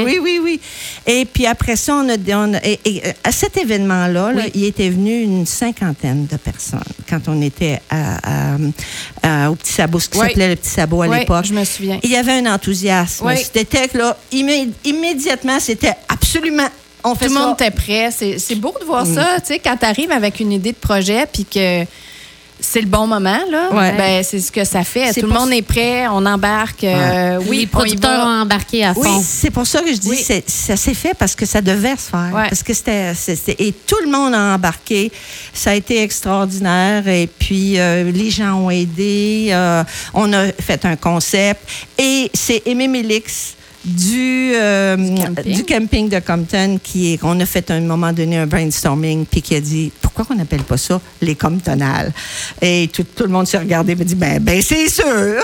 Oui, 0.09 0.19
oui, 0.21 0.39
oui. 0.43 0.59
Et 1.05 1.25
puis 1.25 1.45
après 1.45 1.75
ça, 1.75 1.95
on 1.95 2.09
a, 2.09 2.15
on 2.35 2.53
a- 2.53 2.65
et- 2.65 2.79
et, 2.85 3.01
euh, 3.05 3.11
à 3.23 3.31
cet 3.31 3.57
événement-là, 3.57 4.31
Oui. 4.35 4.43
il 4.55 4.63
était 4.65 4.89
venu 4.89 5.21
une 5.21 5.45
cinquantaine 5.45 6.25
de 6.25 6.37
personnes 6.37 6.79
quand 7.09 7.19
on 7.27 7.41
était 7.41 7.79
à, 7.89 8.53
à- 8.53 8.57
à- 9.45 9.51
au 9.51 9.55
Petit 9.55 9.73
Sabot, 9.73 9.99
ce 9.99 10.09
qui 10.09 10.17
Oui. 10.17 10.27
s'appelait 10.27 10.49
le 10.49 10.55
Petit 10.55 10.69
Sabot 10.69 11.03
à 11.03 11.07
Oui, 11.07 11.19
l'époque. 11.19 11.45
je 11.45 11.53
me 11.53 11.63
souviens. 11.63 11.99
Il 12.03 12.09
y 12.09 12.15
avait 12.15 12.33
un 12.33 12.53
enthousiasme. 12.53 13.29
C'était 13.53 13.87
que 13.87 13.97
là, 13.97 14.17
immé- 14.31 14.69
immédiatement, 14.83 15.59
c'était 15.59 15.93
absolument. 16.07 16.67
On 17.03 17.15
fait 17.15 17.27
Tout 17.27 17.33
le 17.35 17.39
monde 17.39 17.53
était 17.53 17.71
prêt. 17.71 18.09
C'est 18.11 18.39
c'est 18.39 18.55
beau 18.55 18.73
de 18.79 18.85
voir 18.85 19.05
Mm. 19.05 19.15
ça, 19.15 19.27
tu 19.39 19.47
sais, 19.53 19.59
quand 19.59 19.77
tu 19.77 19.85
arrives 19.85 20.11
avec 20.11 20.39
une 20.41 20.51
idée 20.51 20.71
de 20.73 20.77
projet, 20.77 21.25
puis 21.31 21.45
que 21.45 21.85
c'est 22.59 22.81
le 22.81 22.87
bon 22.87 23.07
moment, 23.07 23.39
là, 23.49 23.69
Ouais. 23.71 23.95
ben, 23.97 24.23
c'est 24.23 24.39
ce 24.39 24.51
que 24.51 24.63
ça 24.65 24.83
fait. 24.83 25.13
Tout 25.13 25.25
le 25.27 25.33
monde 25.33 25.51
est 25.53 25.61
prêt, 25.61 26.07
on 26.07 26.25
embarque. 26.25 26.83
euh, 26.83 27.37
Oui, 27.39 27.45
oui, 27.49 27.57
les 27.59 27.67
producteurs 27.67 28.25
ont 28.27 28.41
embarqué 28.41 28.83
à 28.85 28.93
Oui, 28.95 29.07
fond. 29.07 29.23
c'est 29.25 29.49
pour 29.49 29.65
ça 29.65 29.81
que 29.81 29.93
je 29.93 29.97
dis 29.99 30.09
Oui. 30.09 30.23
c'est- 30.23 30.49
ça 30.49 30.75
s'est 30.75 30.93
fait 30.93 31.13
parce 31.17 31.35
que 31.35 31.45
ça 31.45 31.61
devait 31.61 31.95
se 31.95 32.09
faire. 32.09 32.31
Ouais. 32.33 32.49
Parce 32.49 32.61
que 32.63 32.73
c'était, 32.73 33.13
c'était- 33.15 33.55
Et 33.59 33.71
tout 33.71 33.97
le 34.03 34.11
monde 34.11 34.33
a 34.33 34.55
embarqué. 34.55 35.11
Ça 35.53 35.71
a 35.71 35.75
été 35.75 36.01
extraordinaire. 36.03 37.07
Et 37.07 37.27
puis, 37.27 37.79
euh, 37.79 38.11
les 38.11 38.29
gens 38.29 38.53
ont 38.55 38.69
aidé. 38.69 39.49
euh, 39.51 39.83
on 40.13 40.31
a 40.33 40.51
fait 40.51 40.83
un 40.85 40.95
concept. 40.95 41.61
Et 41.97 42.29
c'est 42.33 42.61
Aimé 42.65 42.87
Mélix 42.87 43.55
du, 43.85 44.51
euh, 44.55 44.97
camping. 45.17 45.53
du 45.55 45.63
camping 45.65 46.09
de 46.09 46.19
Compton 46.19 46.79
qui 46.83 47.13
est, 47.13 47.19
on 47.23 47.39
a 47.39 47.45
fait 47.45 47.71
à 47.71 47.75
un 47.75 47.81
moment 47.81 48.11
donné 48.11 48.37
un 48.37 48.45
brainstorming 48.47 49.25
puis 49.25 49.41
qui 49.41 49.55
a 49.55 49.61
dit 49.61 49.91
pourquoi 50.01 50.25
qu'on 50.25 50.35
n'appelle 50.35 50.63
pas 50.63 50.77
ça 50.77 50.99
les 51.21 51.35
Comptonales? 51.35 52.11
Et 52.61 52.89
tout, 52.91 53.05
tout 53.15 53.23
le 53.23 53.29
monde 53.29 53.47
s'est 53.47 53.57
regardé 53.57 53.93
et 53.93 53.95
m'a 53.95 54.03
dit 54.03 54.15
ben 54.15 54.39
ben 54.41 54.61
c'est 54.61 54.89
sûr 54.89 55.05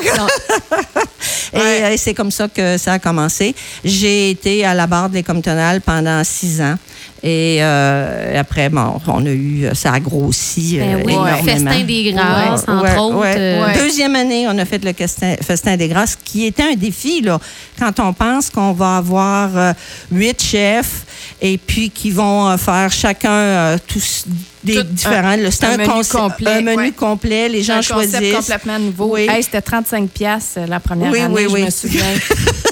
et 1.54 1.58
Ouais. 1.58 1.84
euh, 1.84 1.96
c'est 1.98 2.14
comme 2.14 2.32
ça 2.32 2.48
que 2.48 2.78
ça 2.78 2.94
a 2.94 3.00
commencé. 3.00 3.56
J'ai 3.84 4.32
été 4.32 4.66
à 4.66 4.74
la 4.74 4.88
barre 4.88 5.10
des 5.10 5.24
Comptonales 5.24 5.82
pendant 5.82 6.24
six 6.24 6.60
ans. 6.62 6.76
Et 7.24 7.58
euh, 7.62 8.40
après, 8.40 8.70
bon, 8.70 9.00
on 9.08 9.26
a 9.26 9.30
eu, 9.32 9.68
ça 9.74 9.94
a 9.94 10.00
grossi. 10.00 10.78
Ben 10.78 10.96
euh, 10.96 10.98
oui, 10.98 11.04
le 11.06 11.12
énormément. 11.14 11.44
festin 11.44 11.84
des 11.84 12.12
grâces, 12.14 12.66
entre 12.68 12.84
Ouais, 12.84 12.98
autres. 12.98 13.18
ouais. 13.18 13.36
euh, 13.38 13.66
Ouais. 13.66 13.74
Deuxième 13.80 14.16
année, 14.16 14.46
on 14.48 14.58
a 14.60 14.66
fait 14.66 14.84
le 14.84 14.94
festin, 14.94 15.36
festin 15.42 15.76
des 15.76 15.88
grâces, 15.88 16.16
qui 16.24 16.46
était 16.46 16.64
un 16.64 16.76
défi, 16.76 17.22
là. 17.22 17.40
Quand 17.80 18.00
on 18.00 18.14
pense 18.14 18.50
qu'on 18.52 18.74
va 18.74 18.98
avoir 18.98 19.50
euh, 19.58 19.74
huit 20.12 20.40
chefs 20.42 21.06
et 21.42 21.58
puis 21.58 21.90
qui 21.90 22.12
vont 22.12 22.48
euh, 22.50 22.58
faire 22.58 22.92
chacun 22.92 23.32
euh, 23.32 23.78
tous 23.88 24.26
des 24.64 24.76
Tout 24.76 24.84
différents. 24.84 25.36
là, 25.36 25.50
C'est 25.52 25.66
un 25.66 25.74
un, 25.74 25.78
menu 25.78 25.90
concept- 25.90 26.12
complet, 26.22 26.52
Un 26.52 26.62
menu 26.62 26.76
ouais. 26.78 26.92
complet. 26.92 27.50
Les 27.50 27.64
gens 27.64 27.74
un 27.74 27.78
concept 27.78 28.12
choisissent. 28.12 28.36
complètement 28.36 28.80
nouveau. 28.80 29.14
Oui. 29.14 29.28
Hey, 29.30 29.42
c'était 29.42 29.62
35 29.62 30.10
pièces 30.10 30.58
la 30.68 30.80
première 30.80 31.12
Oui, 31.12 31.20
année, 31.22 31.34
oui, 31.36 31.44
je 31.48 31.54
oui. 31.54 31.64
me 31.64 31.70
souviens. 31.70 32.04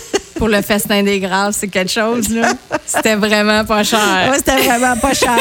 Pour 0.44 0.50
le 0.50 0.62
festin 0.62 1.02
des 1.04 1.22
grâces, 1.22 1.56
c'est 1.62 1.70
quelque 1.70 1.90
chose, 1.90 2.28
là. 2.28 2.52
C'était 2.86 3.16
vraiment 3.16 3.64
pas 3.64 3.82
cher. 3.86 4.28
Ouais, 4.30 4.36
c'était 4.36 4.58
vraiment 4.68 4.98
pas 4.98 5.14
cher. 5.14 5.38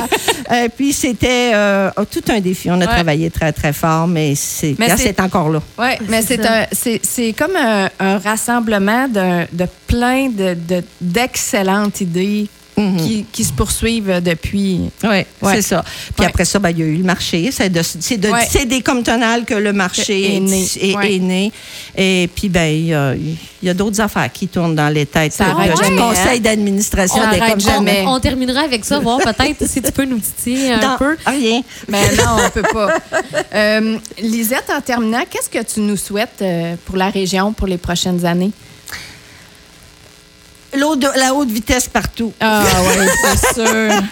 Euh, 0.52 0.68
puis 0.76 0.92
c'était 0.92 1.50
euh, 1.54 1.90
tout 2.08 2.22
un 2.28 2.38
défi. 2.38 2.70
On 2.70 2.74
a 2.74 2.78
Ouais. 2.78 2.86
travaillé 2.86 3.28
très, 3.28 3.52
très 3.52 3.72
fort, 3.72 4.06
mais 4.06 4.34
c'est 4.36 4.76
Mais 4.78 4.86
là, 4.86 4.96
c'est- 4.96 5.02
c'est 5.02 5.20
encore 5.20 5.48
là. 5.50 5.60
Oui, 5.76 5.88
mais 6.08 6.22
C'est 6.22 6.36
c'est 6.36 6.42
ça. 6.44 6.52
un- 6.60 6.66
c'est 6.70 7.00
c'est 7.02 7.32
comme 7.32 7.56
un, 7.56 7.88
un 7.98 8.18
rassemblement 8.18 9.08
de, 9.08 9.64
plein 9.88 10.28
de- 10.28 10.54
de- 10.54 10.84
d'excellentes 11.00 12.00
idées 12.00 12.46
Mhm. 12.82 12.96
qui, 12.98 13.26
qui 13.32 13.44
se 13.44 13.52
poursuivent 13.52 14.20
depuis. 14.22 14.90
Oui, 15.04 15.08
Ouais. 15.10 15.26
c'est 15.54 15.62
ça. 15.62 15.82
Puis 15.82 16.20
Ouais. 16.20 16.26
après 16.26 16.44
ça, 16.44 16.58
ben, 16.58 16.70
il 16.70 16.78
y 16.78 16.82
a 16.82 16.86
eu 16.86 16.96
le 16.96 17.04
marché. 17.04 17.50
C'est 17.52 17.68
de, 17.68 17.80
de- 17.80 18.28
Ouais. 18.28 18.46
c'est 18.50 18.66
des 18.66 18.80
Comptonales 18.82 19.44
que 19.44 19.54
le 19.54 19.72
marché 19.72 20.34
Est 20.34 20.36
est, 20.36 20.40
né. 20.40 20.66
est- 20.80 20.96
Ouais. 20.96 21.14
est 21.14 21.18
né. 21.18 21.52
Et 21.96 22.28
puis, 22.34 22.48
ben, 22.48 22.66
il 22.72 22.86
y 23.62 23.68
a, 23.68 23.74
d'autres 23.74 24.00
affaires 24.00 24.30
qui 24.32 24.48
tournent 24.48 24.74
dans 24.74 24.88
les 24.88 25.06
têtes 25.06 25.32
Ça 25.32 25.46
arrête 25.46 25.76
du 25.76 25.82
jamais, 25.84 25.96
conseil 25.96 26.38
hein? 26.38 26.40
d'administration 26.40 27.22
On 27.26 27.30
des 27.54 27.60
jamais. 27.60 28.04
On 28.06 28.20
terminera 28.20 28.60
avec 28.62 28.84
ça, 28.84 28.98
voir 28.98 29.18
peut-être 29.18 29.66
si 29.66 29.80
tu 29.82 29.92
peux 29.92 30.04
nous 30.04 30.18
titiller 30.18 30.72
un 30.72 30.80
Non, 30.80 30.96
peu. 30.98 31.16
rien. 31.26 31.62
Mais 31.88 32.02
non, 32.16 32.36
on 32.46 32.50
peut 32.50 32.62
pas. 32.72 32.88
Euh, 33.54 33.98
Lisette, 34.20 34.70
en 34.74 34.80
terminant, 34.80 35.22
qu'est-ce 35.28 35.48
que 35.50 35.62
tu 35.62 35.80
nous 35.80 35.96
souhaites 35.96 36.40
euh, 36.40 36.74
pour 36.86 36.96
la 36.96 37.10
région 37.10 37.52
pour 37.52 37.66
les 37.66 37.76
prochaines 37.76 38.24
années? 38.24 38.50
La 40.74 41.34
haute 41.34 41.50
vitesse 41.50 41.88
partout. 41.88 42.32
Ah 42.40 42.64
oui, 42.98 43.06
c'est 43.22 43.54
sûr. 43.54 44.02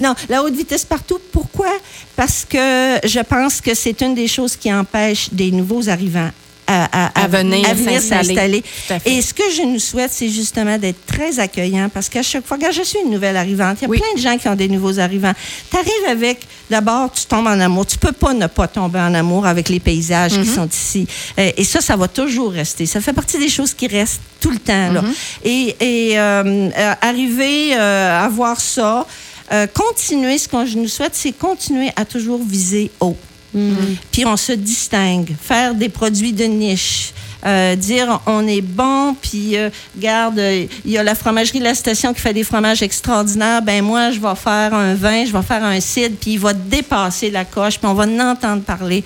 Non, 0.00 0.14
la 0.28 0.42
haute 0.42 0.54
vitesse 0.54 0.84
partout. 0.84 1.18
Pourquoi? 1.32 1.70
Parce 2.16 2.44
que 2.48 2.98
je 3.04 3.20
pense 3.20 3.60
que 3.60 3.74
c'est 3.74 4.00
une 4.00 4.14
des 4.14 4.28
choses 4.28 4.56
qui 4.56 4.72
empêche 4.72 5.28
des 5.32 5.50
nouveaux 5.50 5.88
arrivants 5.88 6.30
à, 6.68 7.06
à- 7.06 7.24
À 7.24 7.26
venir 7.28 7.66
s'installer. 8.00 8.62
Et 9.04 9.20
ce 9.22 9.32
que 9.34 9.42
je 9.56 9.62
nous 9.62 9.78
souhaite, 9.78 10.10
c'est 10.12 10.28
justement 10.28 10.78
d'être 10.78 11.04
très 11.06 11.38
accueillant 11.40 11.88
parce 11.92 12.08
qu'à 12.08 12.22
chaque 12.22 12.46
fois, 12.46 12.58
quand 12.60 12.70
je 12.70 12.82
suis 12.82 12.98
une 13.04 13.10
nouvelle 13.10 13.36
arrivante, 13.36 13.78
il 13.80 13.82
y 13.82 13.86
a 13.86 13.88
Oui. 13.88 13.98
plein 13.98 14.14
de 14.14 14.20
gens 14.20 14.36
qui 14.38 14.48
ont 14.48 14.54
des 14.54 14.68
nouveaux 14.68 14.98
arrivants. 15.00 15.32
Tu 15.70 15.76
arrives 15.76 16.08
avec, 16.10 16.46
d'abord, 16.70 17.10
tu 17.10 17.24
tombes 17.24 17.46
en 17.46 17.58
amour. 17.58 17.86
Tu 17.86 17.98
peux 17.98 18.12
pas 18.12 18.34
ne 18.34 18.46
pas 18.46 18.68
tomber 18.68 19.00
en 19.00 19.14
amour 19.14 19.46
avec 19.46 19.68
les 19.68 19.80
paysages 19.80 20.32
qui 20.40 20.46
sont 20.46 20.68
ici. 20.68 21.06
Euh, 21.38 21.50
et 21.56 21.64
ça, 21.64 21.80
ça 21.80 21.96
va 21.96 22.06
toujours 22.08 22.52
rester. 22.52 22.86
Ça 22.86 23.00
fait 23.00 23.12
partie 23.14 23.38
des 23.38 23.48
choses 23.48 23.72
qui 23.74 23.86
restent 23.88 24.20
tout 24.40 24.50
le 24.50 24.58
temps. 24.58 24.92
Là. 24.92 25.00
Mm-hmm. 25.02 25.14
Et, 25.44 25.76
et 25.80 26.18
euh, 26.18 26.68
euh, 26.76 26.94
arriver 27.00 27.74
euh, 27.74 28.24
à 28.24 28.28
voir 28.28 28.60
ça, 28.60 29.06
euh, 29.52 29.66
continuer, 29.72 30.36
ce 30.38 30.46
que 30.46 30.66
je 30.66 30.76
nous 30.76 30.88
souhaite, 30.88 31.14
c'est 31.14 31.32
continuer 31.32 31.90
à 31.96 32.04
toujours 32.04 32.40
viser 32.44 32.90
haut. 33.00 33.16
Puis 33.52 34.26
on 34.26 34.36
se 34.36 34.52
distingue. 34.52 35.34
Faire 35.40 35.74
des 35.74 35.88
produits 35.88 36.32
de 36.32 36.44
niche. 36.44 37.12
Euh, 37.46 37.76
dire 37.76 38.20
on 38.26 38.48
est 38.48 38.60
bon, 38.60 39.14
puis 39.14 39.56
euh, 39.56 39.70
garde, 39.96 40.42
il 40.84 40.90
y 40.90 40.98
a 40.98 41.04
la 41.04 41.14
fromagerie 41.14 41.60
La 41.60 41.76
Station 41.76 42.12
qui 42.12 42.20
fait 42.20 42.32
des 42.32 42.42
fromages 42.42 42.82
extraordinaires. 42.82 43.62
Ben 43.62 43.80
moi, 43.84 44.10
je 44.10 44.18
vais 44.18 44.34
faire 44.34 44.74
un 44.74 44.94
vin, 44.94 45.24
je 45.24 45.32
vais 45.32 45.42
faire 45.42 45.62
un 45.62 45.78
cidre, 45.78 46.16
puis 46.20 46.32
il 46.32 46.40
va 46.40 46.52
dépasser 46.52 47.30
la 47.30 47.44
coche, 47.44 47.78
puis 47.78 47.86
on 47.86 47.94
va 47.94 48.06
en 48.06 48.18
entendre 48.18 48.62
parler. 48.62 49.04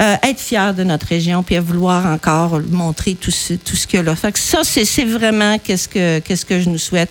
Euh, 0.00 0.16
être 0.22 0.40
fier 0.40 0.72
de 0.72 0.82
notre 0.82 1.08
région, 1.08 1.42
puis 1.42 1.58
vouloir 1.58 2.06
encore 2.06 2.58
montrer 2.70 3.14
tout 3.16 3.30
ce, 3.30 3.54
tout 3.54 3.76
ce 3.76 3.86
qu'il 3.86 3.98
y 3.98 4.00
a 4.00 4.02
là. 4.02 4.16
Fait 4.16 4.34
ça, 4.38 4.60
c'est 4.64 5.04
vraiment 5.04 5.58
qu'est-ce 5.58 5.88
que, 5.88 6.20
qu'est-ce 6.20 6.46
que 6.46 6.60
je 6.60 6.70
nous 6.70 6.78
souhaite. 6.78 7.10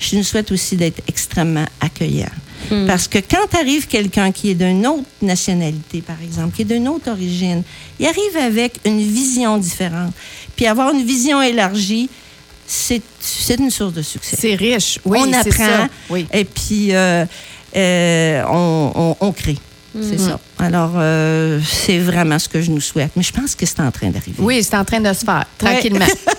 Je 0.00 0.16
nous 0.16 0.22
souhaite 0.22 0.50
aussi 0.52 0.76
d'être 0.76 1.02
extrêmement 1.06 1.66
accueillant. 2.66 2.86
Parce 2.86 3.08
que 3.08 3.18
quand 3.18 3.54
arrive 3.58 3.86
quelqu'un 3.86 4.32
qui 4.32 4.50
est 4.50 4.54
d'une 4.54 4.86
autre 4.86 5.04
nationalité, 5.22 6.02
par 6.02 6.16
exemple, 6.22 6.54
qui 6.56 6.62
est 6.62 6.64
d'une 6.64 6.88
autre 6.88 7.10
origine, 7.10 7.62
il 7.98 8.06
arrive 8.06 8.36
avec 8.42 8.78
une 8.84 8.98
vision 9.00 9.56
différente. 9.58 10.12
Puis 10.56 10.66
avoir 10.66 10.92
une 10.94 11.04
vision 11.04 11.40
élargie, 11.42 12.08
c'est 12.66 13.00
c'est 13.20 13.58
une 13.58 13.70
source 13.70 13.94
de 13.94 14.02
succès. 14.02 14.36
C'est 14.38 14.54
riche. 14.54 14.98
Oui, 15.04 15.18
on 15.26 15.32
ça. 15.32 15.40
apprend 15.40 15.88
Oui. 16.10 16.26
et 16.32 16.44
puis 16.44 16.94
euh, 16.94 17.24
euh, 17.76 18.42
on, 18.50 18.92
on- 18.94 19.16
on 19.20 19.32
crée. 19.32 19.58
C'est 20.00 20.18
ça. 20.20 20.38
Alors, 20.58 20.92
euh, 20.96 21.60
c'est 21.66 21.98
vraiment 21.98 22.38
ce 22.38 22.48
que 22.48 22.60
je 22.60 22.70
nous 22.70 22.80
souhaite. 22.80 23.10
Mais 23.16 23.22
je 23.22 23.32
pense 23.32 23.54
que 23.56 23.66
c'est 23.66 23.80
en 23.80 23.90
train 23.90 24.10
d'arriver. 24.10 24.36
Oui, 24.38 24.62
c'est 24.62 24.76
en 24.76 24.84
train 24.84 25.00
de 25.00 25.12
se 25.12 25.24
faire, 25.24 25.44
tranquillement. 25.56 26.04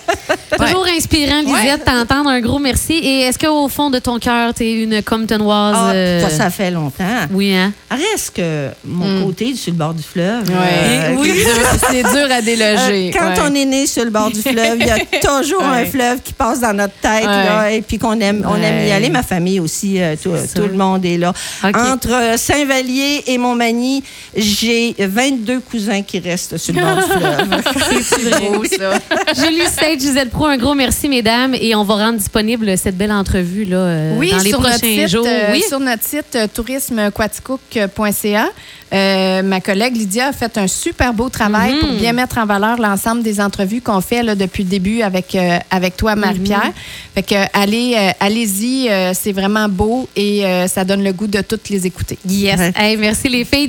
Toujours 0.65 0.85
inspirant, 0.95 1.41
Lisette, 1.41 1.85
t'entendre. 1.85 2.29
Un 2.29 2.41
gros 2.41 2.59
merci. 2.59 2.93
Et 2.93 3.21
est-ce 3.21 3.39
qu'au 3.39 3.67
fond 3.69 3.89
de 3.89 3.99
ton 3.99 4.19
cœur, 4.19 4.53
t'es 4.53 4.71
une 4.83 5.01
Comptonoise? 5.03 5.75
Ah, 5.77 5.91
euh, 5.91 6.21
ça, 6.21 6.29
ça 6.29 6.49
fait 6.49 6.71
longtemps. 6.71 7.03
Oui, 7.31 7.53
hein? 7.55 7.71
Reste 7.89 8.35
que 8.35 8.69
mon 8.85 9.25
côté, 9.25 9.55
sur 9.55 9.71
le 9.71 9.77
bord 9.77 9.93
du 9.93 10.03
fleuve. 10.03 10.43
Euh, 10.49 11.15
C'est 11.23 11.31
dur- 11.33 11.79
C'est 11.89 12.03
dur 12.03 12.27
à 12.31 12.37
Euh, 12.37 12.41
déloger. 12.41 13.11
quand 13.11 13.29
Ouais. 13.29 13.49
on 13.49 13.55
est 13.55 13.65
né 13.65 13.87
sur 13.87 14.03
le 14.05 14.11
bord 14.11 14.29
du 14.31 14.41
fleuve, 14.41 14.77
il 14.79 14.85
y 14.87 14.89
a 14.91 14.97
toujours 15.39 15.63
un 15.63 15.85
fleuve 15.85 16.21
qui 16.23 16.33
passe 16.33 16.59
dans 16.59 16.73
notre 16.73 16.93
tête 16.95 17.23
là, 17.25 17.71
et 17.71 17.81
puis 17.81 17.97
qu'on 17.97 18.19
aime, 18.19 18.45
on 18.47 18.55
aime 18.55 18.87
y 18.87 18.91
aller. 18.91 19.09
Ma 19.09 19.23
famille 19.23 19.59
aussi, 19.59 20.01
euh, 20.01 20.15
tout, 20.21 20.31
le 20.61 20.73
monde 20.73 21.05
est 21.05 21.17
là. 21.17 21.33
Entre 21.63 22.11
euh, 22.11 22.37
Saint-Vallier 22.37 23.23
et 23.27 23.37
Montmagny, 23.37 24.03
j'ai 24.35 24.95
22 24.99 25.59
cousins 25.61 26.01
qui 26.01 26.19
restent 26.19 26.57
sur 26.57 26.73
le 26.73 26.81
bord 26.81 26.95
du 26.95 27.01
fleuve. 27.19 28.03
C'est 28.03 28.39
beau, 28.51 28.63
ça. 28.65 29.43
Julie 29.43 29.65
Sage, 29.67 29.99
Gisèle 29.99 30.29
Pro, 30.29 30.48
un 30.49 30.57
gros 30.57 30.75
merci, 30.75 31.07
mesdames. 31.09 31.55
Et 31.59 31.73
on 31.75 31.83
va 31.83 31.95
rendre 31.95 32.17
disponible 32.17 32.77
cette 32.77 32.97
belle 32.97 33.11
entrevue 33.11 33.65
là, 33.65 33.77
euh, 33.77 34.15
Oui, 34.17 34.31
dans 34.31 34.37
les 34.39 34.49
sur, 34.49 34.59
prochains 34.59 34.73
notre 34.73 34.85
site, 34.85 35.07
jours. 35.09 35.25
euh, 35.27 35.51
oui. 35.53 35.63
sur 35.67 35.79
notre 35.79 36.03
site 36.03 36.35
euh, 36.35 36.47
tourismequaticook.ca. 36.53 38.49
Euh, 38.91 39.43
ma 39.43 39.61
collègue 39.61 39.95
Lydia 39.95 40.29
a 40.29 40.33
fait 40.33 40.57
un 40.57 40.67
super 40.67 41.13
beau 41.13 41.29
travail 41.29 41.73
Mhm. 41.73 41.79
pour 41.79 41.89
bien 41.93 42.11
mettre 42.13 42.39
en 42.39 42.45
valeur 42.47 42.77
l'ensemble 42.79 43.21
des 43.21 43.39
entrevues 43.39 43.81
qu'on 43.81 44.01
fait 44.01 44.23
là, 44.23 44.33
depuis 44.33 44.63
le 44.63 44.69
début 44.69 45.03
avec, 45.03 45.35
euh, 45.35 45.59
avec 45.69 45.95
toi, 45.95 46.15
Marie-Pierre. 46.15 46.71
Fait 47.13 47.21
que 47.21 47.35
allez, 47.53 47.93
euh, 47.95 48.09
allez-y, 48.19 48.89
euh, 48.89 49.11
c'est 49.13 49.31
vraiment 49.31 49.69
beau 49.69 50.09
et 50.15 50.43
euh, 50.43 50.67
ça 50.67 50.83
donne 50.83 51.03
le 51.03 51.13
goût 51.13 51.27
de 51.27 51.41
toutes 51.41 51.69
les 51.69 51.85
écouter. 51.85 52.17
Yes. 52.27 52.57
Ouais. 52.59 52.71
Hey, 52.75 52.97
merci 52.97 53.29
les 53.29 53.45
filles. 53.45 53.67